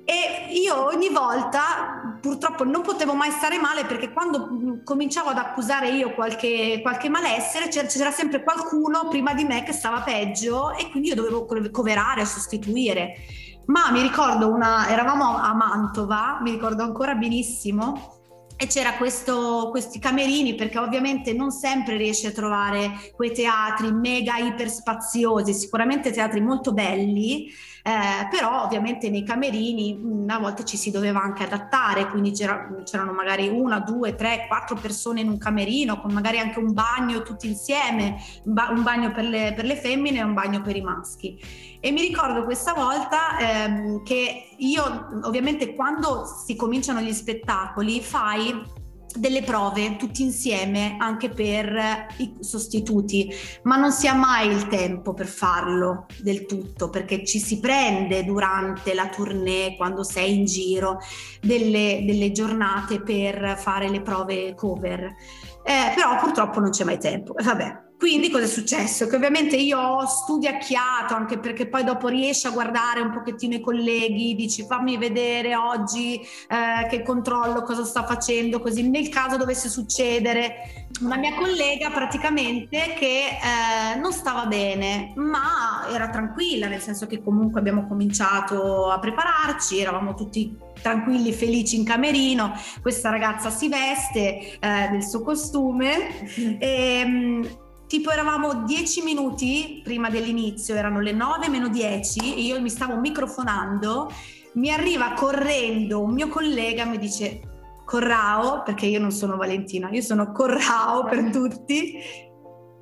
E 0.04 0.52
io 0.52 0.84
ogni 0.84 1.08
volta 1.08 2.18
purtroppo 2.20 2.64
non 2.64 2.82
potevo 2.82 3.14
mai 3.14 3.30
stare 3.30 3.58
male 3.58 3.84
perché 3.84 4.12
quando 4.12 4.48
mm, 4.50 4.84
cominciavo 4.84 5.30
ad 5.30 5.38
accusare 5.38 5.90
io 5.90 6.12
qualche, 6.14 6.80
qualche 6.82 7.08
malessere 7.08 7.68
c'era, 7.68 8.10
sempre 8.10 8.42
qualcuno 8.42 9.08
prima 9.08 9.32
di 9.32 9.44
me 9.44 9.62
che 9.62 9.72
stava 9.72 10.02
peggio 10.02 10.74
e 10.76 10.90
quindi 10.90 11.08
io 11.08 11.14
dovevo 11.14 11.46
coverare, 11.70 12.26
sostituire. 12.26 13.14
Ma 13.66 13.90
mi 13.90 14.02
ricordo 14.02 14.52
una, 14.52 14.88
eravamo 14.90 15.38
a 15.38 15.54
Mantova, 15.54 16.38
mi 16.42 16.50
ricordo 16.50 16.82
ancora 16.82 17.14
benissimo, 17.14 18.14
e 18.56 18.66
c'era 18.66 18.94
questo, 18.94 19.68
questi 19.70 19.98
camerini 19.98 20.54
perché 20.54 20.78
ovviamente 20.78 21.32
non 21.32 21.50
sempre 21.50 21.96
riesci 21.96 22.26
a 22.26 22.30
trovare 22.30 23.12
quei 23.16 23.32
teatri 23.32 23.90
mega 23.92 24.36
iper 24.36 24.70
spaziosi, 24.70 25.52
sicuramente 25.52 26.12
teatri 26.12 26.40
molto 26.40 26.72
belli 26.72 27.50
eh, 27.86 28.28
però 28.30 28.62
ovviamente 28.62 29.10
nei 29.10 29.24
camerini 29.24 30.24
a 30.28 30.38
volte 30.38 30.64
ci 30.64 30.78
si 30.78 30.90
doveva 30.90 31.20
anche 31.20 31.42
adattare, 31.42 32.08
quindi 32.08 32.30
c'era, 32.30 32.66
c'erano 32.82 33.12
magari 33.12 33.48
una, 33.48 33.78
due, 33.80 34.14
tre, 34.14 34.46
quattro 34.48 34.74
persone 34.74 35.20
in 35.20 35.28
un 35.28 35.36
camerino, 35.36 36.00
con 36.00 36.10
magari 36.10 36.38
anche 36.38 36.58
un 36.58 36.72
bagno 36.72 37.20
tutti 37.20 37.46
insieme, 37.46 38.16
un 38.44 38.82
bagno 38.82 39.12
per 39.12 39.24
le, 39.24 39.52
per 39.54 39.66
le 39.66 39.76
femmine 39.76 40.20
e 40.20 40.22
un 40.22 40.32
bagno 40.32 40.62
per 40.62 40.76
i 40.76 40.80
maschi. 40.80 41.38
E 41.78 41.92
mi 41.92 42.00
ricordo 42.00 42.44
questa 42.44 42.72
volta 42.72 43.36
ehm, 43.38 44.02
che 44.02 44.54
io 44.56 45.20
ovviamente 45.24 45.74
quando 45.74 46.24
si 46.24 46.56
cominciano 46.56 47.00
gli 47.00 47.12
spettacoli 47.12 48.00
fai 48.00 48.82
delle 49.14 49.42
prove 49.42 49.96
tutti 49.96 50.22
insieme 50.22 50.96
anche 50.98 51.28
per 51.28 52.06
i 52.18 52.34
sostituti, 52.40 53.32
ma 53.62 53.76
non 53.76 53.92
si 53.92 54.08
ha 54.08 54.14
mai 54.14 54.48
il 54.48 54.66
tempo 54.68 55.14
per 55.14 55.26
farlo 55.26 56.06
del 56.20 56.46
tutto 56.46 56.90
perché 56.90 57.24
ci 57.24 57.38
si 57.38 57.60
prende 57.60 58.24
durante 58.24 58.94
la 58.94 59.08
tournée, 59.08 59.76
quando 59.76 60.02
sei 60.02 60.34
in 60.34 60.44
giro, 60.44 60.98
delle, 61.40 62.02
delle 62.04 62.32
giornate 62.32 63.00
per 63.00 63.56
fare 63.58 63.88
le 63.88 64.02
prove 64.02 64.54
cover. 64.54 65.14
Eh, 65.66 65.92
però 65.94 66.18
purtroppo 66.18 66.60
non 66.60 66.70
c'è 66.70 66.84
mai 66.84 66.98
tempo. 66.98 67.34
Vabbè, 67.42 67.83
quindi 68.04 68.28
cosa 68.28 68.44
è 68.44 68.48
successo? 68.48 69.06
Che 69.06 69.16
ovviamente 69.16 69.56
io 69.56 69.78
ho 69.78 70.04
studiacchiato, 70.04 71.14
anche 71.14 71.38
perché 71.38 71.66
poi 71.66 71.84
dopo 71.84 72.08
riesci 72.08 72.46
a 72.46 72.50
guardare 72.50 73.00
un 73.00 73.10
pochettino 73.10 73.54
i 73.54 73.62
colleghi, 73.62 74.34
dici 74.34 74.66
fammi 74.66 74.98
vedere 74.98 75.56
oggi 75.56 76.20
eh, 76.20 76.86
che 76.90 77.02
controllo, 77.02 77.62
cosa 77.62 77.82
sta 77.82 78.04
facendo, 78.04 78.60
così 78.60 78.86
nel 78.90 79.08
caso 79.08 79.38
dovesse 79.38 79.70
succedere. 79.70 80.86
Una 81.00 81.16
mia 81.16 81.34
collega 81.34 81.88
praticamente 81.88 82.94
che 82.98 83.38
eh, 83.40 83.98
non 83.98 84.12
stava 84.12 84.44
bene, 84.44 85.14
ma 85.16 85.86
era 85.90 86.10
tranquilla, 86.10 86.66
nel 86.66 86.82
senso 86.82 87.06
che 87.06 87.22
comunque 87.22 87.58
abbiamo 87.58 87.86
cominciato 87.86 88.90
a 88.90 88.98
prepararci, 88.98 89.78
eravamo 89.78 90.12
tutti 90.12 90.54
tranquilli, 90.82 91.32
felici 91.32 91.76
in 91.76 91.84
camerino, 91.84 92.52
questa 92.82 93.08
ragazza 93.08 93.48
si 93.48 93.70
veste 93.70 94.58
eh, 94.60 94.88
del 94.90 95.02
suo 95.02 95.22
costume 95.22 96.58
e 96.58 96.58
ehm, 97.00 97.62
tipo 97.86 98.10
eravamo 98.10 98.64
dieci 98.64 99.02
minuti 99.02 99.80
prima 99.82 100.10
dell'inizio, 100.10 100.74
erano 100.74 101.00
le 101.00 101.12
nove 101.12 101.48
meno 101.48 101.68
dieci 101.68 102.34
e 102.34 102.40
io 102.40 102.60
mi 102.60 102.70
stavo 102.70 102.96
microfonando, 102.96 104.12
mi 104.54 104.70
arriva 104.70 105.12
correndo 105.12 106.00
un 106.00 106.12
mio 106.12 106.28
collega, 106.28 106.84
mi 106.84 106.98
dice 106.98 107.40
Corrao, 107.84 108.62
perché 108.62 108.86
io 108.86 109.00
non 109.00 109.10
sono 109.10 109.36
Valentina, 109.36 109.90
io 109.90 110.00
sono 110.00 110.32
Corrao 110.32 111.04
per 111.04 111.30
tutti, 111.30 111.98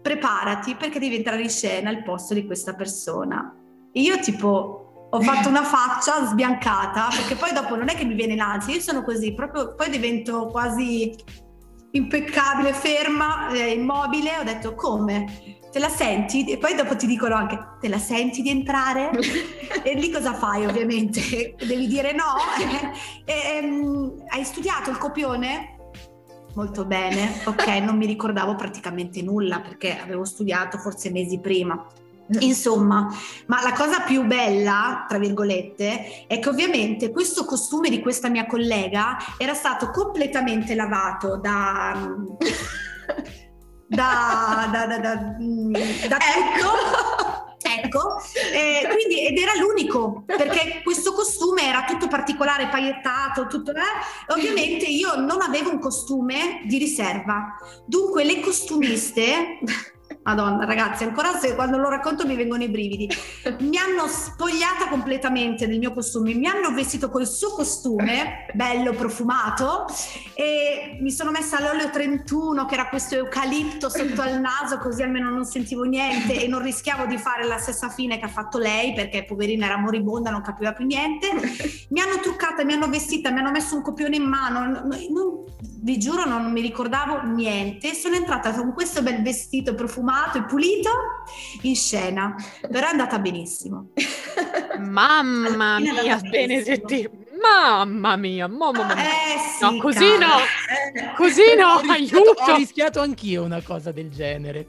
preparati 0.01 0.75
perché 0.75 0.99
devi 0.99 1.17
entrare 1.17 1.43
in 1.43 1.51
scena 1.51 1.91
al 1.91 2.03
posto 2.03 2.35
di 2.35 2.47
questa 2.47 2.75
persona. 2.75 3.55
E 3.93 4.01
io 4.01 4.19
tipo 4.21 5.09
ho 5.15 5.21
fatto 5.21 5.49
una 5.49 5.63
faccia 5.63 6.25
sbiancata 6.27 7.09
perché 7.11 7.35
poi 7.35 7.53
dopo 7.53 7.77
non 7.77 7.91
è 7.91 7.95
che 7.95 8.05
mi 8.05 8.15
viene 8.15 8.35
l'ansia, 8.35 8.75
io 8.75 8.81
sono 8.81 9.03
così, 9.03 9.35
proprio 9.35 9.75
poi 9.75 9.91
divento 9.91 10.47
quasi 10.47 11.15
impeccabile, 11.93 12.73
ferma, 12.73 13.51
eh, 13.53 13.73
immobile, 13.73 14.39
ho 14.39 14.45
detto 14.45 14.75
come? 14.75 15.61
Te 15.71 15.79
la 15.79 15.89
senti? 15.89 16.45
E 16.45 16.59
poi 16.59 16.75
dopo 16.75 16.97
ti 16.97 17.07
dicono 17.07 17.35
anche, 17.35 17.59
te 17.81 17.89
la 17.89 17.99
senti 17.99 18.43
di 18.43 18.51
entrare? 18.51 19.11
e 19.83 19.95
lì 19.95 20.11
cosa 20.11 20.35
fai 20.35 20.67
ovviamente? 20.67 21.55
Devi 21.67 21.87
dire 21.87 22.13
no? 22.13 22.37
e, 23.25 23.61
um, 23.63 24.15
hai 24.29 24.45
studiato 24.45 24.91
il 24.91 24.99
copione? 24.99 25.77
Molto 26.55 26.85
bene, 26.85 27.41
ok, 27.47 27.67
non 27.79 27.97
mi 27.97 28.05
ricordavo 28.05 28.55
praticamente 28.57 29.23
nulla 29.23 29.61
perché 29.61 29.99
avevo 29.99 30.25
studiato 30.25 30.77
forse 30.77 31.11
mesi 31.11 31.41
prima. 31.41 31.87
Insomma, 32.41 33.09
ma 33.47 33.63
la 33.63 33.73
cosa 33.73 34.01
più 34.01 34.25
bella, 34.25 35.05
tra 35.09 35.19
virgolette, 35.19 36.27
è 36.27 36.39
che 36.39 36.49
ovviamente 36.49 37.11
questo 37.11 37.45
costume 37.45 37.91
di 37.91 38.01
questa 38.01 38.29
mia 38.29 38.47
collega 38.47 39.17
era 39.37 39.55
stato 39.55 39.91
completamente 39.91 40.75
lavato 40.75 41.37
da... 41.37 42.15
da, 43.87 44.69
da, 44.73 44.87
da, 44.87 44.99
da, 44.99 45.15
da 45.17 46.17
ecco. 46.17 47.41
Ecco, 47.65 48.21
eh, 48.53 48.89
quindi, 48.93 49.27
ed 49.27 49.39
era 49.39 49.53
l'unico 49.55 50.25
perché 50.27 50.81
questo 50.83 51.13
costume 51.13 51.63
era 51.69 51.85
tutto 51.85 52.09
particolare, 52.09 52.69
paiettato, 52.69 53.47
tutto, 53.47 53.73
eh? 53.73 54.33
ovviamente 54.33 54.87
io 54.87 55.17
non 55.17 55.41
avevo 55.43 55.71
un 55.71 55.79
costume 55.79 56.63
di 56.65 56.79
riserva. 56.79 57.57
Dunque, 57.87 58.25
le 58.25 58.41
costumiste 58.41 59.61
Madonna, 60.25 60.65
ragazzi, 60.65 61.03
ancora 61.03 61.37
se 61.37 61.57
quando 61.57 61.79
lo 61.79 61.89
racconto 61.89 62.25
mi 62.25 62.37
vengono 62.37 62.63
i 62.63 62.69
brividi. 62.69 63.09
Mi 63.59 63.77
hanno 63.77 64.07
spogliata 64.07 64.89
completamente 64.89 65.67
del 65.67 65.79
mio 65.79 65.93
costume, 65.93 66.35
mi 66.35 66.47
hanno 66.47 66.73
vestito 66.73 67.11
col 67.11 67.27
suo 67.27 67.51
costume, 67.51 68.47
bello 68.53 68.93
profumato, 68.93 69.87
e 70.35 70.99
mi 71.01 71.11
sono 71.11 71.31
messa 71.31 71.61
l'olio 71.61 71.91
31, 71.91 72.67
che 72.67 72.75
era 72.75 72.89
questo 72.89 73.17
eucalipto 73.17 73.89
sotto 73.89 74.21
al 74.21 74.41
naso, 74.41 74.79
così 74.79 75.03
almeno 75.03 75.31
non 75.31 75.45
sentivo 75.45 75.83
niente 75.85 76.41
e 76.41 76.47
non 76.47 76.63
rischiavo 76.63 77.07
di 77.07 77.19
fare 77.19 77.45
la 77.45 77.59
stessa 77.59 77.89
fine 77.89 78.19
che 78.19 78.25
ha 78.27 78.29
fatto 78.29 78.59
lei, 78.59 78.93
perché 78.93 79.25
poverina 79.25 79.67
era 79.67 79.79
moribonda, 79.79 80.31
non 80.31 80.43
capiva 80.43 80.73
più 80.73 80.87
niente. 80.87 81.29
Mi 81.89 82.01
hanno 82.01 82.21
truccata, 82.21 82.65
mi 82.65 82.75
hanno 82.75 82.89
vestita, 82.89 83.31
mi 83.31 83.41
hanno 83.41 83.51
messo 83.51 83.75
un 83.75 83.83
copione 83.83 84.17
in 84.17 84.25
mano, 84.25 84.67
non, 84.67 85.45
vi 85.83 85.99
giuro 85.99 86.25
non 86.27 86.51
mi 86.53 86.61
ricordavo 86.61 87.23
niente. 87.23 87.95
Sono 87.95 88.15
entrata 88.15 88.53
con 88.53 88.73
questo 88.73 89.03
bel 89.03 89.23
vestito 89.23 89.75
profumato 89.75 90.12
sfumato 90.13 90.39
e 90.39 90.43
pulito 90.43 90.91
in 91.63 91.75
scena, 91.75 92.35
però 92.71 92.87
è 92.87 92.91
andata 92.91 93.19
benissimo. 93.19 93.89
Mamma 94.79 95.79
mia, 95.79 96.19
Benedetti, 96.19 97.09
mamma 97.41 98.17
mia, 98.17 98.47
mamma 98.47 98.85
mia. 98.85 98.97
Eh, 98.97 99.39
sì, 99.59 99.65
no, 99.65 99.79
così 99.79 100.19
no, 100.19 100.37
così 101.17 101.55
no, 101.57 101.69
ho 101.69 101.81
rischiato, 101.81 101.93
aiuto. 101.93 102.43
Ho 102.43 102.57
rischiato 102.57 103.01
anch'io 103.01 103.43
una 103.43 103.63
cosa 103.63 103.91
del 103.91 104.11
genere. 104.11 104.67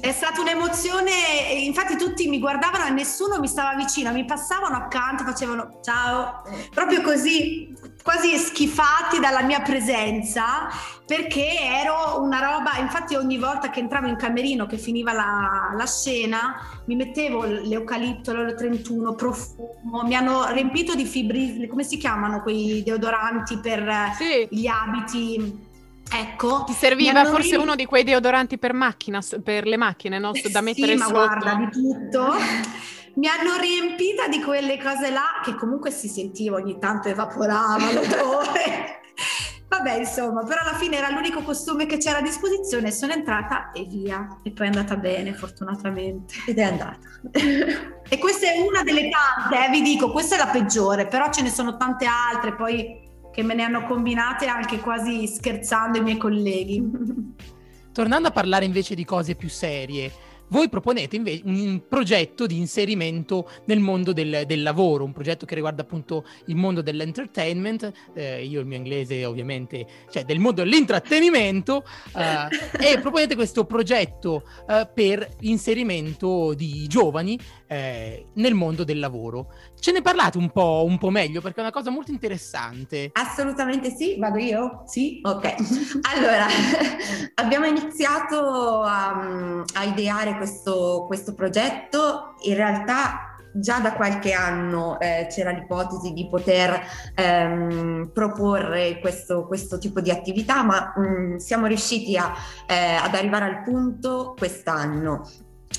È 0.00 0.12
stata 0.12 0.40
un'emozione, 0.40 1.10
infatti 1.64 1.96
tutti 1.96 2.28
mi 2.28 2.38
guardavano 2.38 2.86
e 2.86 2.90
nessuno 2.90 3.38
mi 3.38 3.48
stava 3.48 3.74
vicino, 3.74 4.12
mi 4.12 4.24
passavano 4.24 4.76
accanto, 4.76 5.24
facevano 5.24 5.80
ciao, 5.82 6.42
proprio 6.74 7.00
così, 7.00 7.71
quasi 8.02 8.36
schifati 8.36 9.18
dalla 9.20 9.42
mia 9.42 9.60
presenza, 9.60 10.68
perché 11.06 11.58
ero 11.60 12.20
una 12.20 12.40
roba, 12.40 12.78
infatti 12.78 13.14
ogni 13.14 13.38
volta 13.38 13.70
che 13.70 13.80
entravo 13.80 14.06
in 14.06 14.16
camerino, 14.16 14.66
che 14.66 14.78
finiva 14.78 15.12
la, 15.12 15.74
la 15.76 15.86
scena, 15.86 16.82
mi 16.86 16.96
mettevo 16.96 17.44
l'eucalipto, 17.44 18.32
l'olio 18.32 18.54
31, 18.54 19.14
profumo, 19.14 20.02
mi 20.04 20.14
hanno 20.14 20.50
riempito 20.52 20.94
di 20.94 21.04
fibri, 21.04 21.66
come 21.68 21.84
si 21.84 21.96
chiamano 21.96 22.42
quei 22.42 22.82
deodoranti 22.82 23.58
per 23.58 24.12
sì. 24.16 24.46
gli 24.50 24.66
abiti 24.66 25.70
Ecco, 26.14 26.64
ti 26.66 26.74
serviva 26.74 27.24
forse 27.24 27.56
uno 27.56 27.74
di 27.74 27.86
quei 27.86 28.04
deodoranti 28.04 28.58
per 28.58 28.74
macchina, 28.74 29.20
per 29.42 29.66
le 29.66 29.78
macchine, 29.78 30.18
no? 30.18 30.32
da 30.50 30.60
mettere 30.60 30.92
sì, 30.92 30.98
sotto. 30.98 31.12
ma 31.12 31.26
guarda, 31.26 31.54
di 31.54 31.70
tutto. 31.70 32.34
Mi 33.14 33.28
hanno 33.28 33.58
riempita 33.60 34.28
di 34.28 34.40
quelle 34.40 34.78
cose 34.78 35.10
là 35.10 35.40
che 35.44 35.54
comunque 35.54 35.90
si 35.90 36.08
sentiva 36.08 36.56
ogni 36.56 36.78
tanto 36.78 37.08
evaporava 37.08 37.92
l'odore. 37.92 39.00
Vabbè, 39.68 39.98
insomma, 39.98 40.44
però 40.44 40.60
alla 40.60 40.76
fine 40.76 40.96
era 40.96 41.08
l'unico 41.08 41.40
costume 41.42 41.86
che 41.86 41.96
c'era 41.96 42.18
a 42.18 42.22
disposizione, 42.22 42.90
sono 42.90 43.12
entrata 43.12 43.72
e 43.72 43.84
via. 43.84 44.40
E 44.42 44.50
poi 44.52 44.66
è 44.66 44.68
andata 44.68 44.96
bene, 44.96 45.32
fortunatamente. 45.32 46.34
Ed 46.46 46.58
è 46.58 46.62
andata. 46.62 46.98
e 47.32 48.18
questa 48.18 48.48
è 48.48 48.58
una 48.58 48.82
delle 48.82 49.08
tante, 49.08 49.66
eh, 49.66 49.70
vi 49.70 49.80
dico, 49.80 50.10
questa 50.10 50.34
è 50.34 50.38
la 50.38 50.48
peggiore, 50.48 51.06
però 51.06 51.30
ce 51.30 51.42
ne 51.42 51.48
sono 51.48 51.78
tante 51.78 52.04
altre, 52.04 52.54
poi 52.54 53.10
che 53.32 53.42
me 53.42 53.54
ne 53.54 53.62
hanno 53.62 53.86
combinate 53.86 54.46
anche 54.46 54.78
quasi 54.78 55.26
scherzando 55.26 55.98
i 55.98 56.02
miei 56.02 56.18
colleghi. 56.18 57.34
Tornando 57.92 58.28
a 58.28 58.30
parlare 58.30 58.64
invece 58.64 58.94
di 58.94 59.04
cose 59.04 59.34
più 59.34 59.48
serie, 59.48 60.12
voi 60.48 60.68
proponete 60.68 61.16
invece 61.16 61.42
un 61.44 61.82
progetto 61.88 62.46
di 62.46 62.56
inserimento 62.58 63.48
nel 63.66 63.80
mondo 63.80 64.12
del, 64.12 64.44
del 64.46 64.62
lavoro, 64.62 65.04
un 65.04 65.12
progetto 65.12 65.46
che 65.46 65.54
riguarda 65.54 65.82
appunto 65.82 66.24
il 66.46 66.56
mondo 66.56 66.82
dell'entertainment, 66.82 67.90
eh, 68.14 68.44
io 68.44 68.60
il 68.60 68.66
mio 68.66 68.76
inglese 68.76 69.24
ovviamente, 69.24 69.86
cioè 70.10 70.24
del 70.24 70.38
mondo 70.38 70.62
dell'intrattenimento, 70.62 71.84
eh, 72.16 72.94
e 72.94 72.98
proponete 73.00 73.34
questo 73.34 73.64
progetto 73.64 74.44
eh, 74.68 74.88
per 74.92 75.36
l'inserimento 75.40 76.54
di 76.54 76.86
giovani 76.86 77.38
eh, 77.66 78.26
nel 78.34 78.54
mondo 78.54 78.84
del 78.84 78.98
lavoro. 78.98 79.52
Ce 79.82 79.90
ne 79.90 80.00
parlate 80.00 80.38
un 80.38 80.48
po', 80.50 80.84
un 80.86 80.96
po', 80.96 81.10
meglio 81.10 81.40
perché 81.40 81.58
è 81.58 81.62
una 81.62 81.72
cosa 81.72 81.90
molto 81.90 82.12
interessante. 82.12 83.10
Assolutamente 83.14 83.90
sì, 83.90 84.16
vado 84.16 84.38
io? 84.38 84.84
Sì? 84.86 85.20
Ok. 85.24 85.54
Allora, 86.14 86.46
abbiamo 87.34 87.64
iniziato 87.66 88.82
a, 88.82 89.58
a 89.74 89.82
ideare 89.82 90.36
questo, 90.36 91.04
questo 91.08 91.34
progetto, 91.34 92.36
in 92.42 92.54
realtà 92.54 93.38
già 93.54 93.80
da 93.80 93.94
qualche 93.94 94.32
anno 94.32 95.00
eh, 95.00 95.26
c'era 95.28 95.50
l'ipotesi 95.50 96.12
di 96.12 96.28
poter 96.28 96.80
ehm, 97.16 98.10
proporre 98.14 99.00
questo, 99.00 99.48
questo, 99.48 99.78
tipo 99.78 100.00
di 100.00 100.12
attività, 100.12 100.62
ma 100.62 100.92
mh, 100.94 101.02
mm, 101.02 101.36
siamo 101.38 101.66
riusciti 101.66 102.16
a, 102.16 102.32
eh, 102.68 102.94
ad 103.02 103.16
arrivare 103.16 103.46
al 103.46 103.62
punto 103.64 104.36
quest'anno. 104.38 105.28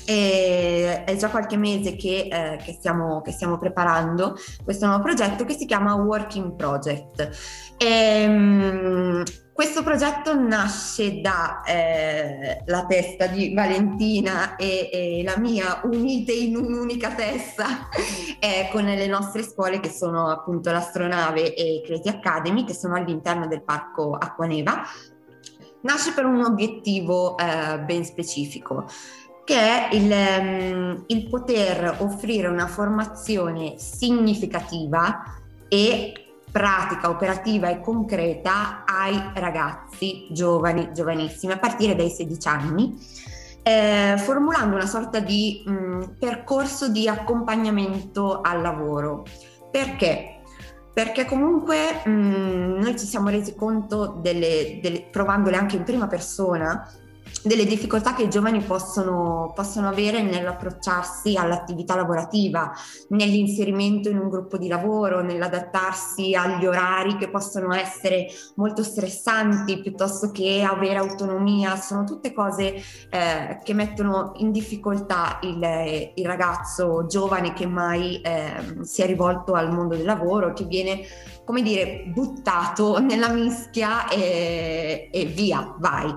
E 0.06 1.04
è 1.04 1.16
già 1.16 1.28
qualche 1.28 1.56
mese 1.56 1.96
che, 1.96 2.28
eh, 2.30 2.58
che, 2.62 2.72
stiamo, 2.72 3.20
che, 3.22 3.32
stiamo, 3.32 3.58
preparando 3.58 4.36
questo 4.62 4.86
nuovo 4.86 5.02
progetto 5.02 5.44
che 5.44 5.54
si 5.54 5.66
chiama 5.66 5.94
Working 5.94 6.54
Project. 6.56 7.30
E, 7.76 7.86
ehm, 7.86 9.22
questo 9.54 9.84
progetto 9.84 10.34
nasce 10.34 11.20
da 11.20 11.62
eh, 11.62 12.64
testa 12.88 13.28
di 13.28 13.54
Valentina 13.54 14.56
e, 14.56 14.90
e, 14.92 15.22
la 15.24 15.38
mia 15.38 15.80
unite 15.84 16.32
in 16.32 16.56
un'unica 16.56 17.14
testa 17.14 17.88
eh, 18.40 18.68
con 18.72 18.82
le 18.82 19.06
nostre 19.06 19.44
scuole 19.44 19.78
che 19.78 19.90
sono 19.90 20.28
appunto 20.28 20.72
l'Astronave 20.72 21.54
e 21.54 21.82
Creti 21.86 22.08
Academy 22.08 22.64
che 22.64 22.74
sono 22.74 22.96
all'interno 22.96 23.46
del 23.46 23.62
parco 23.62 24.16
Acquaneva. 24.18 24.82
Nasce 25.82 26.12
per 26.14 26.24
un 26.24 26.42
obiettivo 26.42 27.38
eh, 27.38 27.78
ben 27.78 28.04
specifico 28.04 28.86
che 29.44 29.54
è 29.54 29.88
il, 29.92 30.10
um, 30.10 31.04
il 31.06 31.28
poter 31.28 31.96
offrire 32.00 32.48
una 32.48 32.66
formazione 32.66 33.74
significativa 33.78 35.22
e 35.68 36.24
pratica, 36.50 37.10
operativa 37.10 37.68
e 37.68 37.80
concreta 37.80 38.84
ai 38.86 39.20
ragazzi 39.34 40.28
giovani, 40.30 40.90
giovanissimi, 40.92 41.52
a 41.52 41.58
partire 41.58 41.96
dai 41.96 42.10
16 42.10 42.48
anni, 42.48 42.94
eh, 43.62 44.14
formulando 44.18 44.76
una 44.76 44.86
sorta 44.86 45.18
di 45.18 45.64
mh, 45.66 45.72
mm, 45.72 46.02
percorso 46.16 46.88
di 46.88 47.08
accompagnamento 47.08 48.40
al 48.40 48.62
lavoro. 48.62 49.24
Perché? 49.68 50.42
Perché 50.92 51.24
comunque 51.24 52.02
mh, 52.04 52.10
mm, 52.10 52.78
noi 52.78 52.96
ci 52.96 53.06
siamo 53.06 53.30
resi 53.30 53.56
conto, 53.56 54.18
delle, 54.22 54.78
delle, 54.80 55.08
provandole 55.10 55.56
anche 55.56 55.74
in 55.74 55.82
prima 55.82 56.06
persona, 56.06 56.88
delle 57.42 57.66
difficoltà 57.66 58.14
che 58.14 58.24
i 58.24 58.30
giovani 58.30 58.60
possono, 58.60 59.52
possono, 59.54 59.88
avere 59.88 60.22
nell'approcciarsi 60.22 61.36
all'attività 61.36 61.94
lavorativa, 61.94 62.72
nell'inserimento 63.08 64.08
in 64.08 64.18
un 64.18 64.28
gruppo 64.28 64.56
di 64.56 64.68
lavoro, 64.68 65.22
nell'adattarsi 65.22 66.34
agli 66.34 66.64
orari 66.66 67.16
che 67.16 67.28
possono 67.28 67.74
essere 67.74 68.28
molto 68.56 68.82
stressanti 68.82 69.80
piuttosto 69.80 70.30
che 70.30 70.62
avere 70.62 70.98
autonomia, 70.98 71.76
sono 71.76 72.04
tutte 72.04 72.32
cose 72.32 72.74
eh, 73.10 73.58
che 73.62 73.74
mettono 73.74 74.32
in 74.36 74.50
difficoltà 74.50 75.38
il, 75.42 76.12
il 76.14 76.26
ragazzo 76.26 77.06
giovane 77.06 77.52
che 77.52 77.66
mai 77.66 78.20
eh, 78.22 78.78
si 78.82 79.02
è 79.02 79.06
rivolto 79.06 79.52
al 79.52 79.72
mondo 79.72 79.96
del 79.96 80.06
lavoro, 80.06 80.52
che 80.52 80.64
viene 80.64 81.02
come 81.44 81.60
dire 81.62 82.04
buttato 82.06 82.98
nella 83.00 83.28
mischia 83.28 84.08
e, 84.08 85.08
e 85.12 85.24
via, 85.26 85.74
vai. 85.78 86.14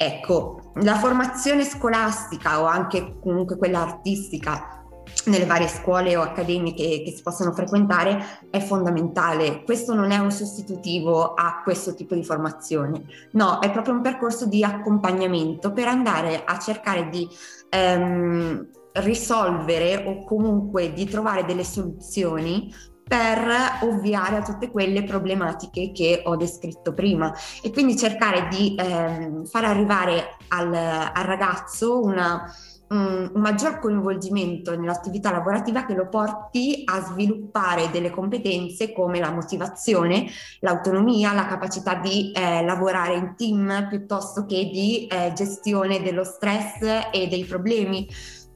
Ecco, 0.00 0.70
la 0.76 0.94
formazione 0.94 1.64
scolastica 1.64 2.62
o 2.62 2.66
anche 2.66 3.18
comunque 3.20 3.56
quella 3.56 3.80
artistica 3.80 4.78
nelle 5.24 5.44
varie 5.44 5.66
scuole 5.66 6.16
o 6.16 6.22
accademiche 6.22 7.02
che 7.02 7.12
si 7.14 7.20
possono 7.20 7.52
frequentare 7.52 8.24
è 8.48 8.60
fondamentale. 8.60 9.64
Questo 9.64 9.94
non 9.94 10.12
è 10.12 10.18
un 10.18 10.30
sostitutivo 10.30 11.34
a 11.34 11.62
questo 11.64 11.94
tipo 11.94 12.14
di 12.14 12.22
formazione, 12.22 13.02
no, 13.32 13.58
è 13.58 13.72
proprio 13.72 13.94
un 13.94 14.00
percorso 14.00 14.46
di 14.46 14.62
accompagnamento 14.62 15.72
per 15.72 15.88
andare 15.88 16.44
a 16.44 16.58
cercare 16.60 17.08
di 17.08 17.28
ehm, 17.68 18.68
risolvere 19.00 20.04
o 20.06 20.24
comunque 20.24 20.92
di 20.92 21.06
trovare 21.06 21.44
delle 21.44 21.64
soluzioni 21.64 22.72
per 23.08 23.78
ovviare 23.82 24.36
a 24.36 24.42
tutte 24.42 24.70
quelle 24.70 25.02
problematiche 25.02 25.90
che 25.92 26.22
ho 26.24 26.36
descritto 26.36 26.92
prima. 26.92 27.34
E 27.62 27.72
quindi 27.72 27.96
cercare 27.96 28.48
di 28.48 28.76
ehm, 28.78 29.46
far 29.46 29.64
arrivare 29.64 30.36
al, 30.48 30.72
al 30.74 31.24
ragazzo 31.24 32.02
una, 32.02 32.52
un, 32.88 33.30
maggior 33.34 33.78
coinvolgimento 33.78 34.76
nell'attività 34.76 35.30
lavorativa 35.30 35.84
che 35.84 35.94
lo 35.94 36.08
porti 36.08 36.82
a 36.84 37.00
sviluppare 37.00 37.90
delle 37.90 38.10
competenze 38.10 38.92
come 38.92 39.18
la 39.18 39.30
motivazione, 39.30 40.26
l'autonomia, 40.60 41.32
la 41.32 41.46
capacità 41.46 41.94
di 41.94 42.30
eh, 42.32 42.64
lavorare 42.64 43.14
in 43.14 43.34
team 43.36 43.88
piuttosto 43.88 44.44
che 44.44 44.68
di 44.70 45.06
eh, 45.06 45.32
gestione 45.34 46.02
dello 46.02 46.24
stress 46.24 47.08
e 47.10 47.26
dei 47.28 47.44
problemi 47.44 48.06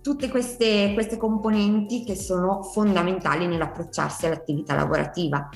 tutte 0.03 0.29
queste, 0.29 0.93
queste 0.95 1.17
componenti 1.17 2.05
che 2.05 2.17
sono 2.17 2.63
fondamentali 2.63 3.47
nell'approcciarsi 3.47 4.27
all'attività 4.27 4.75
lavorativa. 4.75 5.49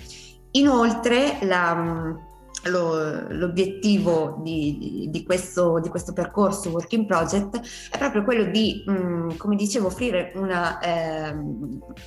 Inoltre 0.52 1.38
la, 1.42 2.16
lo, 2.64 3.26
l'obiettivo 3.28 4.40
di, 4.42 5.08
di, 5.10 5.24
questo, 5.24 5.80
di, 5.80 5.88
questo, 5.88 6.12
percorso 6.12 6.70
Working 6.70 7.06
Project 7.06 7.60
è 7.90 7.98
proprio 7.98 8.24
quello 8.24 8.44
di, 8.44 8.82
mh, 8.86 9.36
come 9.36 9.56
dicevo, 9.56 9.88
offrire 9.88 10.32
una, 10.36 10.78
eh, 10.78 11.34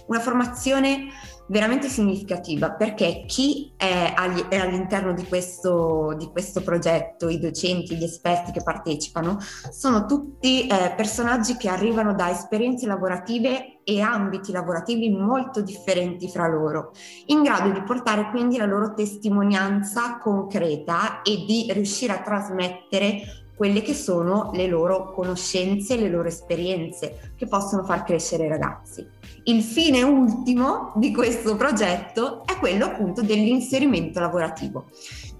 una 0.07 0.19
formazione 0.19 1.07
veramente 1.49 1.87
significativa 1.87 2.71
perché 2.71 3.23
chi 3.25 3.73
è, 3.75 4.13
all'interno 4.15 5.13
di 5.13 5.25
questo, 5.25 6.15
di 6.17 6.27
questo, 6.27 6.61
progetto, 6.61 7.29
i 7.29 7.39
docenti, 7.39 7.95
gli 7.95 8.03
esperti 8.03 8.51
che 8.51 8.63
partecipano, 8.63 9.37
sono 9.71 10.05
tutti 10.05 10.67
eh, 10.67 10.93
personaggi 10.95 11.57
che 11.57 11.69
arrivano 11.69 12.13
da 12.13 12.29
esperienze 12.29 12.85
lavorative 12.87 13.79
e 13.83 14.01
ambiti 14.01 14.51
lavorativi 14.51 15.09
molto 15.09 15.61
differenti 15.61 16.29
fra 16.29 16.47
loro, 16.47 16.91
in 17.27 17.41
grado 17.41 17.71
di 17.71 17.81
portare 17.81 18.29
quindi 18.29 18.57
la 18.57 18.65
loro 18.65 18.93
testimonianza 18.93 20.19
concreta 20.19 21.23
e 21.23 21.43
di 21.47 21.71
riuscire 21.71 22.13
a 22.13 22.21
trasmettere 22.21 23.38
quelle 23.59 23.81
che 23.81 23.93
sono 23.93 24.51
le 24.53 24.67
loro 24.67 25.11
conoscenze, 25.11 25.97
le 25.97 26.07
loro 26.07 26.29
esperienze 26.29 27.33
che 27.35 27.45
possono 27.45 27.83
far 27.83 28.05
crescere 28.05 28.45
i 28.45 28.47
ragazzi. 28.47 29.05
Il 29.43 29.61
fine 29.63 30.01
ultimo 30.01 30.93
di 30.95 31.11
questo 31.11 31.57
progetto 31.57 32.45
è 32.45 32.55
quello 32.55 32.85
appunto 32.85 33.21
dell'inserimento 33.21 34.21
lavorativo. 34.21 34.85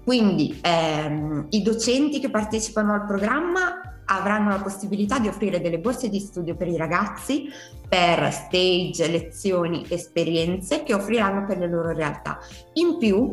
Quindi 0.04 0.60
ehm, 0.60 1.46
i 1.48 1.62
docenti 1.62 2.20
che 2.20 2.28
partecipano 2.28 2.92
al 2.92 3.06
programma 3.06 3.80
avranno 4.04 4.50
la 4.50 4.60
possibilità 4.60 5.18
di 5.18 5.28
offrire 5.28 5.62
delle 5.62 5.78
borse 5.78 6.10
di 6.10 6.20
studio 6.20 6.54
per 6.56 6.68
i 6.68 6.76
ragazzi 6.76 7.48
per 7.88 8.30
stage, 8.30 9.08
lezioni, 9.08 9.86
esperienze 9.88 10.82
che 10.82 10.92
offriranno 10.92 11.46
per 11.46 11.56
le 11.56 11.68
loro 11.70 11.92
realtà. 11.92 12.38
In 12.74 12.98
più 12.98 13.32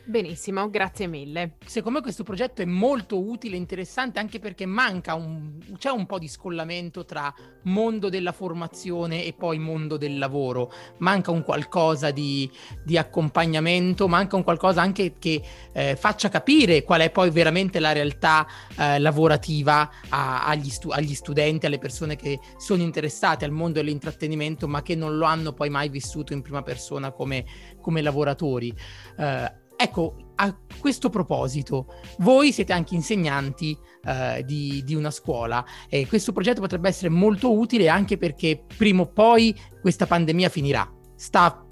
Benissimo, 0.07 0.69
grazie 0.69 1.07
mille. 1.07 1.57
Secondo 1.64 1.97
me 1.97 2.03
questo 2.03 2.25
progetto 2.25 2.61
è 2.61 2.67
molto 2.67 3.27
utile 3.27 3.55
e 3.55 3.59
interessante 3.59 4.19
anche 4.19 4.38
perché 4.38 4.67
manca 4.67 5.14
un, 5.14 5.59
c'è 5.79 5.88
un 5.88 6.05
po' 6.05 6.19
di 6.19 6.29
scollamento 6.29 7.07
tra 7.07 7.33
mondo 7.62 8.11
della 8.11 8.33
formazione 8.33 9.25
e 9.25 9.33
poi 9.33 9.59
mondo 9.59 9.97
del 9.97 10.19
lavoro. 10.19 10.71
Manca 10.99 11.31
un 11.31 11.43
qualcosa 11.43 12.11
di, 12.11 12.51
di 12.85 12.99
accompagnamento, 12.99 14.07
manca 14.07 14.37
un 14.37 14.43
qualcosa 14.43 14.83
anche 14.83 15.14
che 15.19 15.43
eh, 15.73 15.97
faccia 15.97 16.29
capire 16.29 16.83
qual 16.83 17.01
è 17.01 17.11
poi 17.11 17.31
veramente 17.31 17.81
la 17.81 17.93
realtà 17.93 18.47
eh, 18.77 18.99
lavorativa 18.99 19.90
a, 20.11 20.45
agli, 20.45 20.69
stu- 20.69 20.90
agli, 20.90 21.14
studenti, 21.14 21.64
alle 21.64 21.79
persone 21.79 22.14
che 22.14 22.40
sono 22.59 22.83
interessate 22.83 23.47
al 23.47 23.53
mondo 23.53 23.81
dell'intrattenimento 23.81 24.69
ma 24.69 24.83
che 24.83 24.95
non 24.95 25.17
lo 25.17 25.25
hanno 25.25 25.55
poi 25.55 25.71
mai 25.71 25.88
vissuto 25.88 26.35
in 26.35 26.43
prima 26.43 26.61
persona 26.61 27.11
come, 27.11 27.47
come 27.81 28.03
lavoratori. 28.03 28.71
Eh, 29.17 29.62
Ecco, 29.76 30.16
a 30.37 30.56
questo 30.80 31.10
proposito, 31.10 31.87
voi 32.18 32.52
siete 32.52 32.72
anche 32.72 32.94
insegnanti 32.94 33.76
eh, 34.04 34.42
di, 34.44 34.82
di, 34.84 34.94
una 34.94 35.10
scuola 35.10 35.64
e 35.88 36.06
questo 36.06 36.32
progetto 36.32 36.60
potrebbe 36.60 36.88
essere 36.88 37.08
molto 37.08 37.56
utile 37.56 37.88
anche 37.88 38.16
perché 38.16 38.64
prima 38.76 39.02
o 39.02 39.06
poi 39.06 39.54
questa 39.80 40.06
pandemia 40.06 40.48
finirà. 40.48 40.90
Sta, 41.14 41.64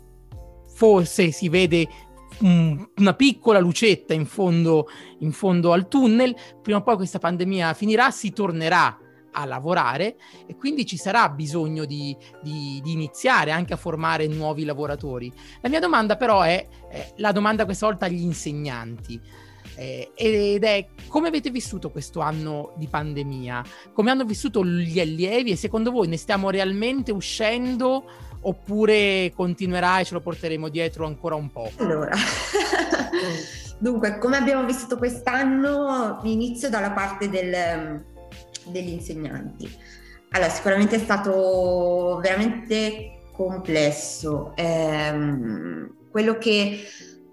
forse 0.75 1.33
si 1.33 1.49
vede 1.49 1.89
un, 2.41 2.87
una 2.97 3.15
piccola 3.15 3.59
lucetta 3.59 4.15
in 4.15 4.27
fondo, 4.27 4.87
in 5.19 5.33
fondo 5.33 5.73
al 5.73 5.89
tunnel, 5.89 6.35
prima 6.61 6.79
o 6.79 6.83
poi 6.83 6.97
questa 6.97 7.19
pandemia 7.19 7.75
finirà, 7.75 8.11
si 8.11 8.33
tornerà 8.33 8.97
a 9.33 9.45
lavorare 9.45 10.17
e 10.47 10.57
quindi 10.57 10.87
ci 10.87 10.97
sarà 10.97 11.29
bisogno 11.29 11.85
di, 11.85 12.17
di, 12.43 12.81
di, 12.83 12.93
iniziare 12.93 13.51
anche 13.51 13.73
a 13.73 13.77
formare 13.77 14.27
nuovi 14.27 14.65
lavoratori. 14.65 15.33
La 15.61 15.69
mia 15.69 15.81
domanda 15.81 16.17
però 16.17 16.43
è, 16.43 16.67
è 16.89 17.13
la 17.17 17.33
domanda 17.33 17.65
questa 17.65 17.87
volta 17.87 18.07
agli 18.07 18.23
insegnanti. 18.23 19.21
Eh, 19.75 20.11
ed 20.15 20.65
è 20.65 20.89
come 21.07 21.29
avete 21.29 21.51
vissuto 21.51 21.91
questo 21.91 22.21
anno 22.21 22.73
di 22.77 22.89
pandemia? 22.89 23.65
Come 23.95 24.11
hanno 24.11 24.25
vissuto 24.25 24.65
gli 24.65 25.01
allievi 25.01 25.53
e 25.53 25.57
secondo 25.57 25.91
voi 25.91 26.09
ne 26.09 26.19
stiamo 26.19 26.51
realmente 26.51 27.11
uscendo 27.11 28.05
oppure 28.43 29.33
continuerà 29.35 30.01
e 30.01 30.05
ce 30.05 30.15
lo 30.15 30.21
porteremo 30.21 30.69
dietro 30.69 31.07
ancora 31.07 31.37
un 31.37 31.51
po'? 31.51 31.71
Allora, 31.79 32.11
Dunque, 33.83 34.19
come 34.19 34.37
abbiamo 34.37 34.65
vissuto 34.65 34.97
quest'anno, 34.97 36.21
inizio 36.23 36.71
dalla 36.71 36.93
parte 36.93 37.29
del, 37.29 38.12
degli 38.67 38.91
insegnanti. 38.91 39.71
Allora, 40.31 40.51
sicuramente 40.51 40.97
è 40.97 40.99
stato 40.99 42.19
veramente 42.23 43.21
complesso. 43.33 44.53
Eh, 44.57 45.89
quello 46.11 46.39
che 46.39 46.81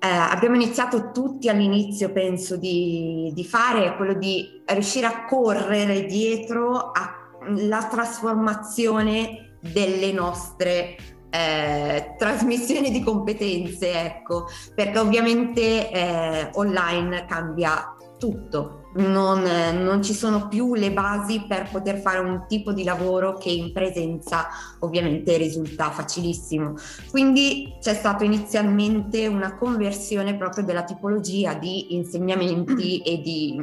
eh, 0.02 0.08
abbiamo 0.08 0.56
iniziato 0.56 1.12
tutti 1.12 1.50
all'inizio, 1.50 2.12
penso, 2.12 2.56
di, 2.56 3.32
di, 3.34 3.46
fare 3.46 3.86
è 3.86 3.96
quello 3.96 4.13
di 4.13 4.62
riuscire 4.65 5.06
a 5.06 5.26
correre 5.26 6.06
dietro 6.06 6.92
alla 6.92 7.88
trasformazione 7.88 9.58
delle 9.60 10.12
nostre 10.13 10.96
eh, 11.30 12.15
trasmissioni 12.18 12.92
di 12.92 13.04
competenze, 13.04 13.92
ecco, 13.92 14.48
perché 14.74 15.00
ovviamente 15.00 15.92
eh, 15.92 16.50
online 16.54 17.26
cambia 17.26 17.96
tutto. 18.19 18.91
Non, 18.95 19.41
non, 19.41 20.03
ci 20.03 20.13
sono 20.13 20.47
più 20.47 20.75
le 20.75 20.91
basi 20.91 21.45
per 21.47 21.69
poter 21.71 21.99
fare 21.99 22.19
un 22.19 22.45
tipo 22.47 22.73
di 22.73 22.84
lavoro 22.84 23.38
che 23.38 23.49
in 23.49 23.71
presenza 23.71 24.47
ovviamente 24.79 25.38
risulta 25.38 25.89
facilissimo. 25.89 26.73
Quindi 27.10 27.75
c'è 27.79 27.93
stata 27.93 28.23
inizialmente 28.23 29.27
una 29.27 29.55
conversione 29.58 30.36
proprio 30.36 30.63
della 30.63 30.84
tipologia 30.84 31.53
di 31.53 31.95
insegnamenti 31.95 32.99
e 32.99 33.21
di, 33.21 33.60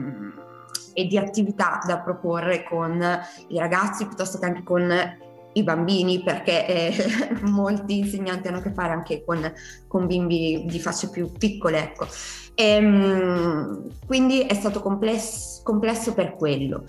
e 0.95 1.07
di 1.07 1.19
attività 1.19 1.81
da 1.87 1.99
proporre 1.99 2.65
con 2.65 3.01
i 3.49 3.59
ragazzi 3.59 4.07
piuttosto 4.07 4.39
che 4.39 4.47
anche 4.47 4.63
con 4.63 4.93
i 5.57 5.63
bambini 5.63 6.23
perché 6.23 6.67
eh, 6.67 6.95
molti 7.43 7.99
insegnanti 7.99 8.49
hanno 8.49 8.59
a 8.59 8.63
che 8.63 8.73
fare 8.73 8.93
anche 8.93 9.25
con, 9.25 9.53
con 9.89 10.07
bimbi 10.07 10.65
di 10.67 10.79
fasce 10.79 11.11
più 11.11 11.31
piccole. 11.33 11.83
Ecco. 11.83 12.07
E, 12.57 12.65
ehm, 12.65 13.89
quindi 14.07 14.41
è 14.41 14.55
stato 14.55 14.81
complesso, 14.81 15.61
complesso 15.63 16.15
per 16.15 16.35
quello. 16.35 16.85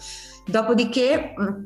Dopodiché 0.45 1.33
mm, 1.39 1.65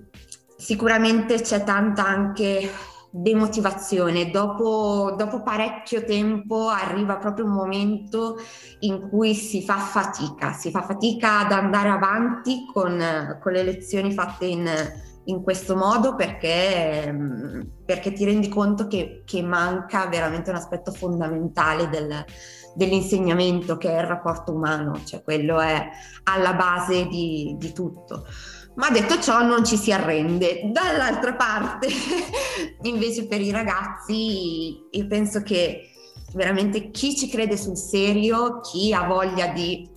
sicuramente 0.58 1.40
c'è 1.42 1.64
tanta 1.64 2.06
anche 2.06 2.70
demotivazione. 3.12 4.32
Dopo, 4.32 5.14
dopo, 5.18 5.44
parecchio 5.44 6.04
tempo 6.04 6.68
arriva 6.68 7.18
proprio 7.18 7.46
un 7.46 7.52
momento 7.52 8.38
in 8.80 9.08
cui 9.10 9.36
si 9.36 9.62
fa 9.62 9.78
fatica, 9.78 10.54
si 10.54 10.72
fa 10.72 10.82
fatica 10.82 11.40
ad 11.40 11.52
andare 11.52 11.90
avanti 11.90 12.66
con, 12.72 13.38
con 13.42 13.52
le 13.52 13.64
lezioni 13.64 14.14
fatte 14.14 14.46
in 14.46 14.68
in 15.32 15.42
questo 15.44 15.76
modo 15.76 16.16
perché, 16.16 17.14
perché 17.86 18.14
ti 18.14 18.26
rendi 18.26 18.50
conto 18.50 18.88
che, 18.88 19.24
che, 19.26 19.42
manca 19.42 20.08
veramente 20.08 20.50
un 20.50 20.58
aspetto 20.58 20.92
fondamentale 20.92 21.90
del, 21.90 22.24
dell'insegnamento 22.76 23.78
che 23.78 23.90
è 23.90 24.00
il 24.00 24.08
rapporto 24.08 24.54
umano, 24.54 25.02
cioè 25.06 25.24
quello 25.24 25.60
è 25.60 25.90
alla 26.24 26.54
base 26.54 27.08
di, 27.08 27.56
di 27.58 27.74
tutto. 27.74 28.26
Ma 28.76 28.90
detto 28.90 29.20
ciò 29.20 29.42
non 29.42 29.66
ci 29.66 29.76
si 29.76 29.92
arrende. 29.92 30.70
Dall'altra 30.72 31.34
parte, 31.34 31.88
invece 32.84 33.28
per 33.28 33.42
i 33.42 33.52
ragazzi, 33.52 34.88
io 34.90 35.08
penso 35.08 35.42
che 35.42 35.90
veramente 36.34 36.90
chi 36.92 37.16
ci 37.16 37.28
crede 37.30 37.58
sul 37.58 37.76
serio, 37.76 38.62
chi 38.62 38.94
ha 38.94 39.06
voglia 39.06 39.48
di 39.48 39.90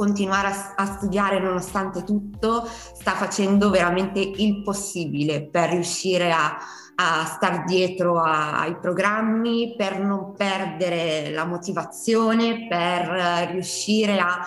continuare 0.00 0.48
a, 0.48 0.74
a, 0.76 0.86
studiare 0.86 1.38
nonostante 1.40 2.04
tutto, 2.04 2.64
sta 2.64 3.10
facendo 3.10 3.68
veramente 3.68 4.18
il 4.18 4.62
possibile 4.62 5.42
per 5.42 5.68
riuscire 5.68 6.32
a, 6.32 6.56
a 6.94 7.26
star 7.26 7.64
dietro 7.64 8.18
a, 8.18 8.60
ai 8.60 8.78
programmi, 8.78 9.74
per 9.76 10.00
non 10.00 10.32
perdere 10.34 11.30
la 11.32 11.44
motivazione, 11.44 12.66
per 12.66 13.50
riuscire 13.52 14.18
a, 14.18 14.40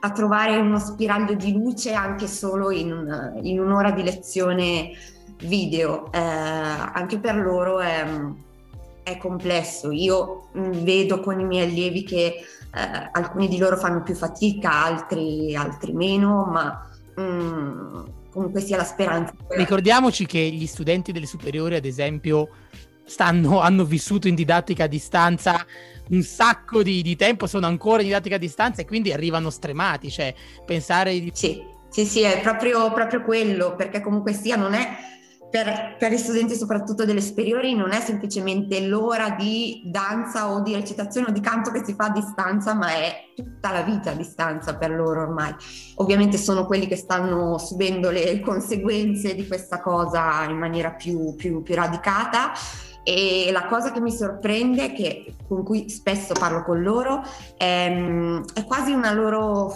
a 0.00 0.10
trovare 0.10 0.56
uno 0.56 0.80
spiraglio 0.80 1.34
di 1.34 1.52
luce 1.52 1.92
anche 1.92 2.26
solo 2.26 2.72
in, 2.72 3.38
in 3.42 3.60
un'ora 3.60 3.92
di 3.92 4.02
lezione 4.02 4.90
video. 5.38 6.10
Eh, 6.10 6.18
anche 6.18 7.20
per 7.20 7.36
loro 7.36 7.78
è, 7.78 8.04
è 9.04 9.18
complesso. 9.18 9.92
Io 9.92 10.48
mm, 10.58 10.72
vedo 10.82 11.20
con 11.20 11.38
i 11.38 11.44
miei 11.44 11.68
allievi 11.68 12.02
che 12.02 12.40
eh, 12.76 13.08
alcuni 13.12 13.48
di 13.48 13.56
loro 13.56 13.78
fanno 13.78 14.02
più 14.02 14.14
fatica, 14.14 14.84
altri, 14.84 15.56
altri 15.56 15.92
meno, 15.94 16.44
ma 16.44 16.86
mm, 17.18 18.04
comunque 18.30 18.60
sia 18.60 18.76
la 18.76 18.84
speranza. 18.84 19.32
Ricordiamoci 19.48 20.26
che 20.26 20.38
gli 20.38 20.66
studenti 20.66 21.10
delle 21.10 21.24
superiori, 21.24 21.76
ad 21.76 21.86
esempio, 21.86 22.50
stanno, 23.06 23.60
hanno 23.60 23.84
vissuto 23.84 24.28
in 24.28 24.34
didattica 24.34 24.84
a 24.84 24.88
distanza 24.88 25.64
un 26.08 26.22
sacco 26.22 26.82
di, 26.82 27.00
di, 27.00 27.16
tempo, 27.16 27.46
sono 27.46 27.66
ancora 27.66 28.02
in 28.02 28.08
didattica 28.08 28.36
a 28.36 28.38
distanza 28.38 28.82
e 28.82 28.84
quindi 28.84 29.10
arrivano 29.10 29.48
stremati, 29.48 30.10
cioè 30.10 30.34
pensare 30.66 31.18
di... 31.18 31.30
Sì, 31.32 31.62
sì, 31.88 32.04
sì, 32.04 32.20
è 32.20 32.40
proprio, 32.42 32.92
proprio 32.92 33.22
quello, 33.22 33.74
perché 33.74 34.02
comunque 34.02 34.34
sia 34.34 34.56
non 34.56 34.74
è 34.74 34.86
per, 35.56 35.96
per, 35.98 36.12
gli 36.12 36.18
studenti 36.18 36.54
soprattutto 36.54 37.06
delle 37.06 37.22
superiori 37.22 37.74
non 37.74 37.92
è 37.92 38.00
semplicemente 38.00 38.86
l'ora 38.86 39.30
di 39.30 39.80
danza 39.86 40.52
o 40.52 40.60
di 40.60 40.74
recitazione 40.74 41.28
o 41.28 41.32
di 41.32 41.40
canto 41.40 41.70
che 41.70 41.82
si 41.82 41.94
fa 41.94 42.06
a 42.06 42.10
distanza, 42.10 42.74
ma 42.74 42.88
è 42.90 43.32
tutta 43.34 43.72
la 43.72 43.80
vita 43.80 44.10
a 44.10 44.14
distanza 44.14 44.76
per 44.76 44.90
loro 44.90 45.22
ormai. 45.22 45.54
Ovviamente 45.94 46.36
sono 46.36 46.66
quelli 46.66 46.86
che 46.86 46.96
stanno 46.96 47.56
subendo 47.56 48.10
le 48.10 48.40
conseguenze 48.40 49.34
di 49.34 49.46
questa 49.46 49.80
cosa 49.80 50.44
in 50.44 50.58
maniera 50.58 50.90
più, 50.90 51.34
più, 51.36 51.62
più 51.62 51.74
radicata. 51.74 52.52
E 53.02 53.48
la 53.50 53.64
cosa 53.66 53.92
che 53.92 54.00
mi 54.00 54.10
sorprende, 54.10 54.92
che, 54.92 55.36
con 55.48 55.62
cui 55.62 55.88
spesso 55.88 56.34
parlo 56.34 56.64
con 56.64 56.82
loro, 56.82 57.22
è, 57.56 57.88
è 58.52 58.64
quasi 58.64 58.92
una 58.92 59.12
loro 59.12 59.74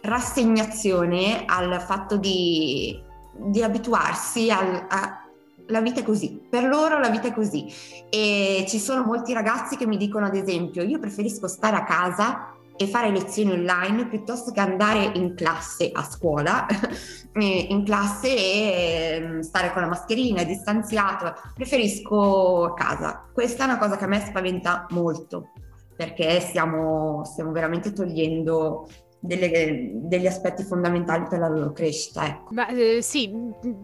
rassegnazione 0.00 1.44
al 1.46 1.80
fatto 1.80 2.16
di 2.16 3.04
di 3.38 3.62
abituarsi 3.62 4.50
al, 4.50 4.86
a, 4.88 5.24
la 5.68 5.80
vita 5.80 6.00
è 6.00 6.02
così, 6.02 6.40
per 6.48 6.64
loro 6.64 6.98
la 6.98 7.08
vita 7.08 7.28
è 7.28 7.32
così 7.32 7.66
e 8.08 8.64
ci 8.68 8.78
sono 8.78 9.04
molti 9.04 9.32
ragazzi 9.32 9.76
che 9.76 9.86
mi 9.86 9.96
dicono 9.96 10.26
ad 10.26 10.34
esempio 10.34 10.82
io 10.82 10.98
preferisco 10.98 11.48
stare 11.48 11.76
a 11.76 11.84
casa 11.84 12.54
e 12.76 12.86
fare 12.86 13.10
lezioni 13.10 13.52
online 13.52 14.06
piuttosto 14.06 14.52
che 14.52 14.60
andare 14.60 15.10
in 15.14 15.34
classe 15.34 15.90
a 15.92 16.02
scuola, 16.02 16.66
in 17.34 17.84
classe 17.84 18.28
e 18.28 19.20
mm, 19.20 19.40
stare 19.40 19.72
con 19.72 19.82
la 19.82 19.88
mascherina, 19.88 20.44
distanziato, 20.44 21.32
preferisco 21.54 22.64
a 22.64 22.74
casa. 22.74 23.24
Questa 23.32 23.64
è 23.64 23.66
una 23.66 23.78
cosa 23.78 23.96
che 23.96 24.04
a 24.04 24.08
me 24.08 24.20
spaventa 24.20 24.86
molto 24.90 25.52
perché 25.96 26.40
stiamo, 26.40 27.24
stiamo 27.24 27.52
veramente 27.52 27.92
togliendo 27.92 28.86
delle, 29.18 29.90
degli 29.94 30.26
aspetti 30.26 30.62
fondamentali 30.62 31.26
per 31.28 31.38
la 31.38 31.48
loro 31.48 31.72
crescita. 31.72 32.26
Ecco. 32.26 32.54
Beh, 32.54 32.96
eh, 32.96 33.02
sì, 33.02 33.32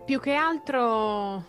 più 0.05 0.21
che 0.21 0.35
altro 0.35 1.45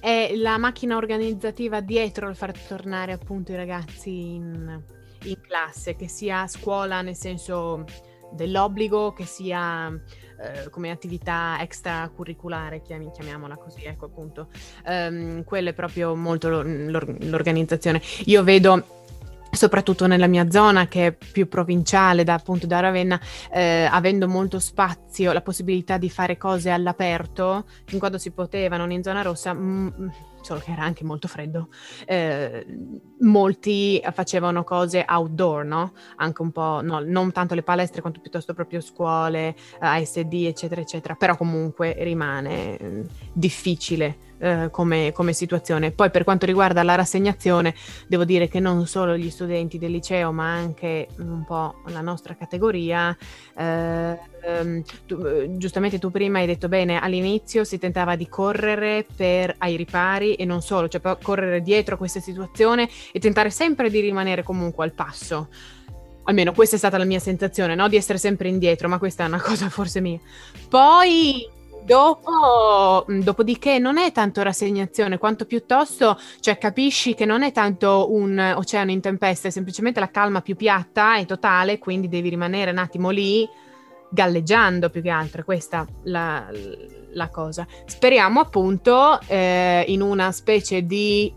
è 0.00 0.32
la 0.36 0.58
macchina 0.58 0.96
organizzativa 0.96 1.80
dietro 1.80 2.26
al 2.26 2.36
far 2.36 2.56
tornare 2.58 3.12
appunto 3.12 3.52
i 3.52 3.56
ragazzi 3.56 4.34
in, 4.34 4.80
in 5.24 5.40
classe, 5.40 5.96
che 5.96 6.08
sia 6.08 6.42
a 6.42 6.48
scuola 6.48 7.02
nel 7.02 7.16
senso 7.16 7.84
dell'obbligo, 8.32 9.12
che 9.12 9.24
sia 9.24 9.88
eh, 9.88 10.68
come 10.70 10.90
attività 10.90 11.56
extracurriculare, 11.60 12.82
chiam- 12.82 13.10
chiamiamola 13.10 13.56
così, 13.56 13.84
ecco 13.84 14.06
appunto. 14.06 14.48
Um, 14.86 15.44
quello 15.44 15.70
è 15.70 15.72
proprio 15.72 16.14
molto 16.14 16.48
l'or- 16.48 17.16
l'organizzazione. 17.24 18.00
Io 18.26 18.42
vedo 18.44 18.97
soprattutto 19.50 20.06
nella 20.06 20.26
mia 20.26 20.50
zona 20.50 20.88
che 20.88 21.06
è 21.06 21.12
più 21.12 21.48
provinciale 21.48 22.24
da 22.24 22.34
appunto 22.34 22.66
da 22.66 22.80
Ravenna 22.80 23.20
eh, 23.50 23.88
avendo 23.90 24.28
molto 24.28 24.58
spazio 24.58 25.32
la 25.32 25.40
possibilità 25.40 25.98
di 25.98 26.10
fare 26.10 26.36
cose 26.36 26.70
all'aperto 26.70 27.64
fin 27.84 27.98
quando 27.98 28.18
si 28.18 28.30
poteva 28.30 28.76
non 28.76 28.90
in 28.90 29.02
zona 29.02 29.22
rossa 29.22 29.52
mh, 29.52 29.94
mm, 30.00 30.08
solo 30.40 30.60
che 30.60 30.72
era 30.72 30.82
anche 30.82 31.04
molto 31.04 31.28
freddo, 31.28 31.68
eh, 32.06 32.64
molti 33.20 34.02
facevano 34.12 34.64
cose 34.64 35.04
outdoor, 35.06 35.64
no? 35.64 35.92
Anche 36.16 36.42
un 36.42 36.52
po', 36.52 36.80
no, 36.82 37.00
non 37.00 37.32
tanto 37.32 37.54
le 37.54 37.62
palestre 37.62 38.00
quanto 38.00 38.20
piuttosto 38.20 38.54
proprio 38.54 38.80
scuole, 38.80 39.54
ASD, 39.78 40.32
eccetera, 40.32 40.80
eccetera, 40.80 41.14
però 41.16 41.36
comunque 41.36 41.94
rimane 41.98 42.76
eh, 42.76 43.04
difficile 43.32 44.27
eh, 44.38 44.68
come, 44.70 45.12
come, 45.12 45.32
situazione. 45.32 45.90
Poi 45.90 46.10
per 46.10 46.24
quanto 46.24 46.46
riguarda 46.46 46.82
la 46.82 46.94
rassegnazione, 46.94 47.74
devo 48.06 48.24
dire 48.24 48.48
che 48.48 48.60
non 48.60 48.86
solo 48.86 49.16
gli 49.16 49.30
studenti 49.30 49.78
del 49.78 49.90
liceo, 49.90 50.32
ma 50.32 50.52
anche 50.52 51.08
un 51.18 51.44
po' 51.44 51.82
la 51.86 52.00
nostra 52.00 52.34
categoria, 52.34 53.16
eh, 53.56 54.18
ehm, 54.42 54.82
tu, 55.06 55.16
eh, 55.24 55.56
giustamente 55.56 55.98
tu 55.98 56.10
prima 56.10 56.38
hai 56.38 56.46
detto 56.46 56.68
bene, 56.68 57.00
all'inizio 57.00 57.64
si 57.64 57.78
tentava 57.78 58.16
di 58.16 58.28
correre 58.28 59.06
per, 59.14 59.54
ai 59.58 59.76
ripari 59.76 60.34
e 60.34 60.44
non 60.44 60.62
solo, 60.62 60.88
cioè 60.88 61.00
correre 61.22 61.60
dietro 61.62 61.94
a 61.94 61.98
questa 61.98 62.20
situazione 62.20 62.88
e 63.12 63.18
tentare 63.18 63.50
sempre 63.50 63.90
di 63.90 64.00
rimanere 64.00 64.42
comunque 64.42 64.84
al 64.84 64.92
passo 64.92 65.48
almeno 66.28 66.52
questa 66.52 66.76
è 66.76 66.78
stata 66.78 66.98
la 66.98 67.04
mia 67.04 67.18
sensazione, 67.18 67.74
no? 67.74 67.88
di 67.88 67.96
essere 67.96 68.18
sempre 68.18 68.48
indietro, 68.48 68.86
ma 68.86 68.98
questa 68.98 69.24
è 69.24 69.26
una 69.26 69.40
cosa 69.42 69.68
forse 69.70 70.00
mia. 70.00 70.20
Poi 70.68 71.48
Dopo, 71.88 73.06
mm, 73.10 73.22
dopodiché 73.22 73.78
non 73.78 73.96
è 73.96 74.12
tanto 74.12 74.42
rassegnazione 74.42 75.16
quanto 75.16 75.46
piuttosto, 75.46 76.18
cioè 76.40 76.58
capisci 76.58 77.14
che 77.14 77.24
non 77.24 77.42
è 77.42 77.50
tanto 77.50 78.12
un 78.12 78.38
oceano 78.56 78.90
in 78.90 79.00
tempesta, 79.00 79.48
è 79.48 79.50
semplicemente 79.50 79.98
la 79.98 80.10
calma 80.10 80.42
più 80.42 80.54
piatta 80.54 81.16
e 81.16 81.24
totale, 81.24 81.78
quindi 81.78 82.08
devi 82.08 82.28
rimanere 82.28 82.72
un 82.72 82.76
attimo 82.76 83.08
lì 83.08 83.48
galleggiando 84.10 84.90
più 84.90 85.00
che 85.00 85.08
altro, 85.08 85.44
questa 85.44 85.86
la, 86.02 86.46
la 87.12 87.30
cosa. 87.30 87.66
Speriamo 87.86 88.40
appunto 88.40 89.18
eh, 89.26 89.84
in 89.88 90.02
una 90.02 90.30
specie 90.32 90.82
di 90.82 91.34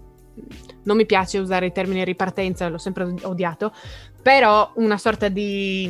non 0.84 0.98
mi 0.98 1.06
piace 1.06 1.38
usare 1.38 1.68
il 1.68 1.72
termine 1.72 2.04
ripartenza, 2.04 2.68
l'ho 2.68 2.78
sempre 2.78 3.14
odiato, 3.22 3.72
però 4.22 4.72
una 4.76 4.98
sorta 4.98 5.28
di, 5.28 5.88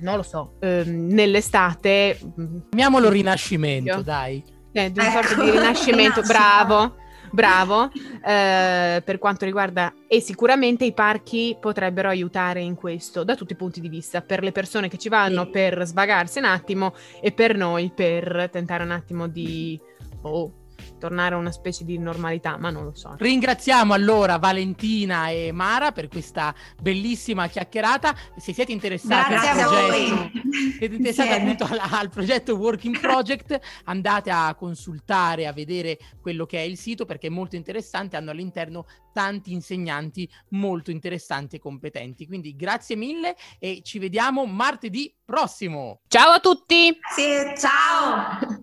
non 0.00 0.16
lo 0.16 0.22
so, 0.22 0.54
ehm, 0.60 1.08
nell'estate... 1.08 2.18
Mm, 2.40 2.58
Chiamiamolo 2.70 3.10
rinascimento, 3.10 3.96
io. 3.96 4.02
dai. 4.02 4.42
Eh, 4.72 4.90
di 4.90 4.98
una 4.98 5.08
ecco. 5.08 5.26
sorta 5.26 5.42
di 5.42 5.50
rinascimento, 5.50 6.22
bravo, 6.22 6.96
bravo, 7.30 7.90
eh, 8.24 9.02
per 9.04 9.18
quanto 9.18 9.44
riguarda... 9.44 9.92
E 10.06 10.20
sicuramente 10.20 10.84
i 10.84 10.92
parchi 10.92 11.56
potrebbero 11.60 12.08
aiutare 12.08 12.60
in 12.60 12.74
questo, 12.74 13.24
da 13.24 13.34
tutti 13.34 13.52
i 13.52 13.56
punti 13.56 13.80
di 13.80 13.88
vista, 13.88 14.20
per 14.20 14.42
le 14.42 14.52
persone 14.52 14.88
che 14.88 14.98
ci 14.98 15.08
vanno 15.08 15.44
sì. 15.44 15.50
per 15.50 15.84
svagarsi 15.84 16.38
un 16.38 16.44
attimo 16.44 16.94
e 17.20 17.32
per 17.32 17.56
noi 17.56 17.90
per 17.94 18.48
tentare 18.52 18.84
un 18.84 18.92
attimo 18.92 19.26
di... 19.26 19.80
Oh, 20.22 20.61
tornare 21.02 21.34
a 21.34 21.38
una 21.38 21.50
specie 21.50 21.84
di 21.84 21.98
normalità, 21.98 22.56
ma 22.58 22.70
non 22.70 22.84
lo 22.84 22.94
so. 22.94 23.16
Ringraziamo 23.18 23.92
allora 23.92 24.38
Valentina 24.38 25.30
e 25.30 25.50
Mara 25.50 25.90
per 25.90 26.06
questa 26.06 26.54
bellissima 26.80 27.48
chiacchierata. 27.48 28.14
Se 28.36 28.52
siete 28.52 28.70
interessati, 28.70 29.34
al 29.34 29.56
progetto, 29.56 30.30
siete 30.78 30.94
interessati 30.94 31.32
appunto 31.32 31.64
al, 31.64 31.80
al, 31.80 32.08
progetto 32.08 32.54
Working 32.54 33.00
Project, 33.00 33.58
andate 33.84 34.30
a 34.30 34.54
consultare, 34.54 35.48
a 35.48 35.52
vedere 35.52 35.98
quello 36.20 36.46
che 36.46 36.58
è 36.58 36.62
il 36.62 36.78
sito 36.78 37.04
perché 37.04 37.26
è 37.26 37.30
molto 37.30 37.56
interessante, 37.56 38.16
hanno 38.16 38.30
all'interno 38.30 38.86
tanti 39.12 39.52
insegnanti 39.52 40.30
molto 40.50 40.92
interessanti 40.92 41.56
e 41.56 41.58
competenti. 41.58 42.28
Quindi 42.28 42.54
grazie 42.54 42.94
mille 42.94 43.34
e 43.58 43.80
ci 43.82 43.98
vediamo 43.98 44.46
martedì 44.46 45.12
prossimo. 45.24 46.02
Ciao 46.06 46.30
a 46.30 46.38
tutti! 46.38 46.96
Sì, 47.12 47.54
ciao! 47.58 48.62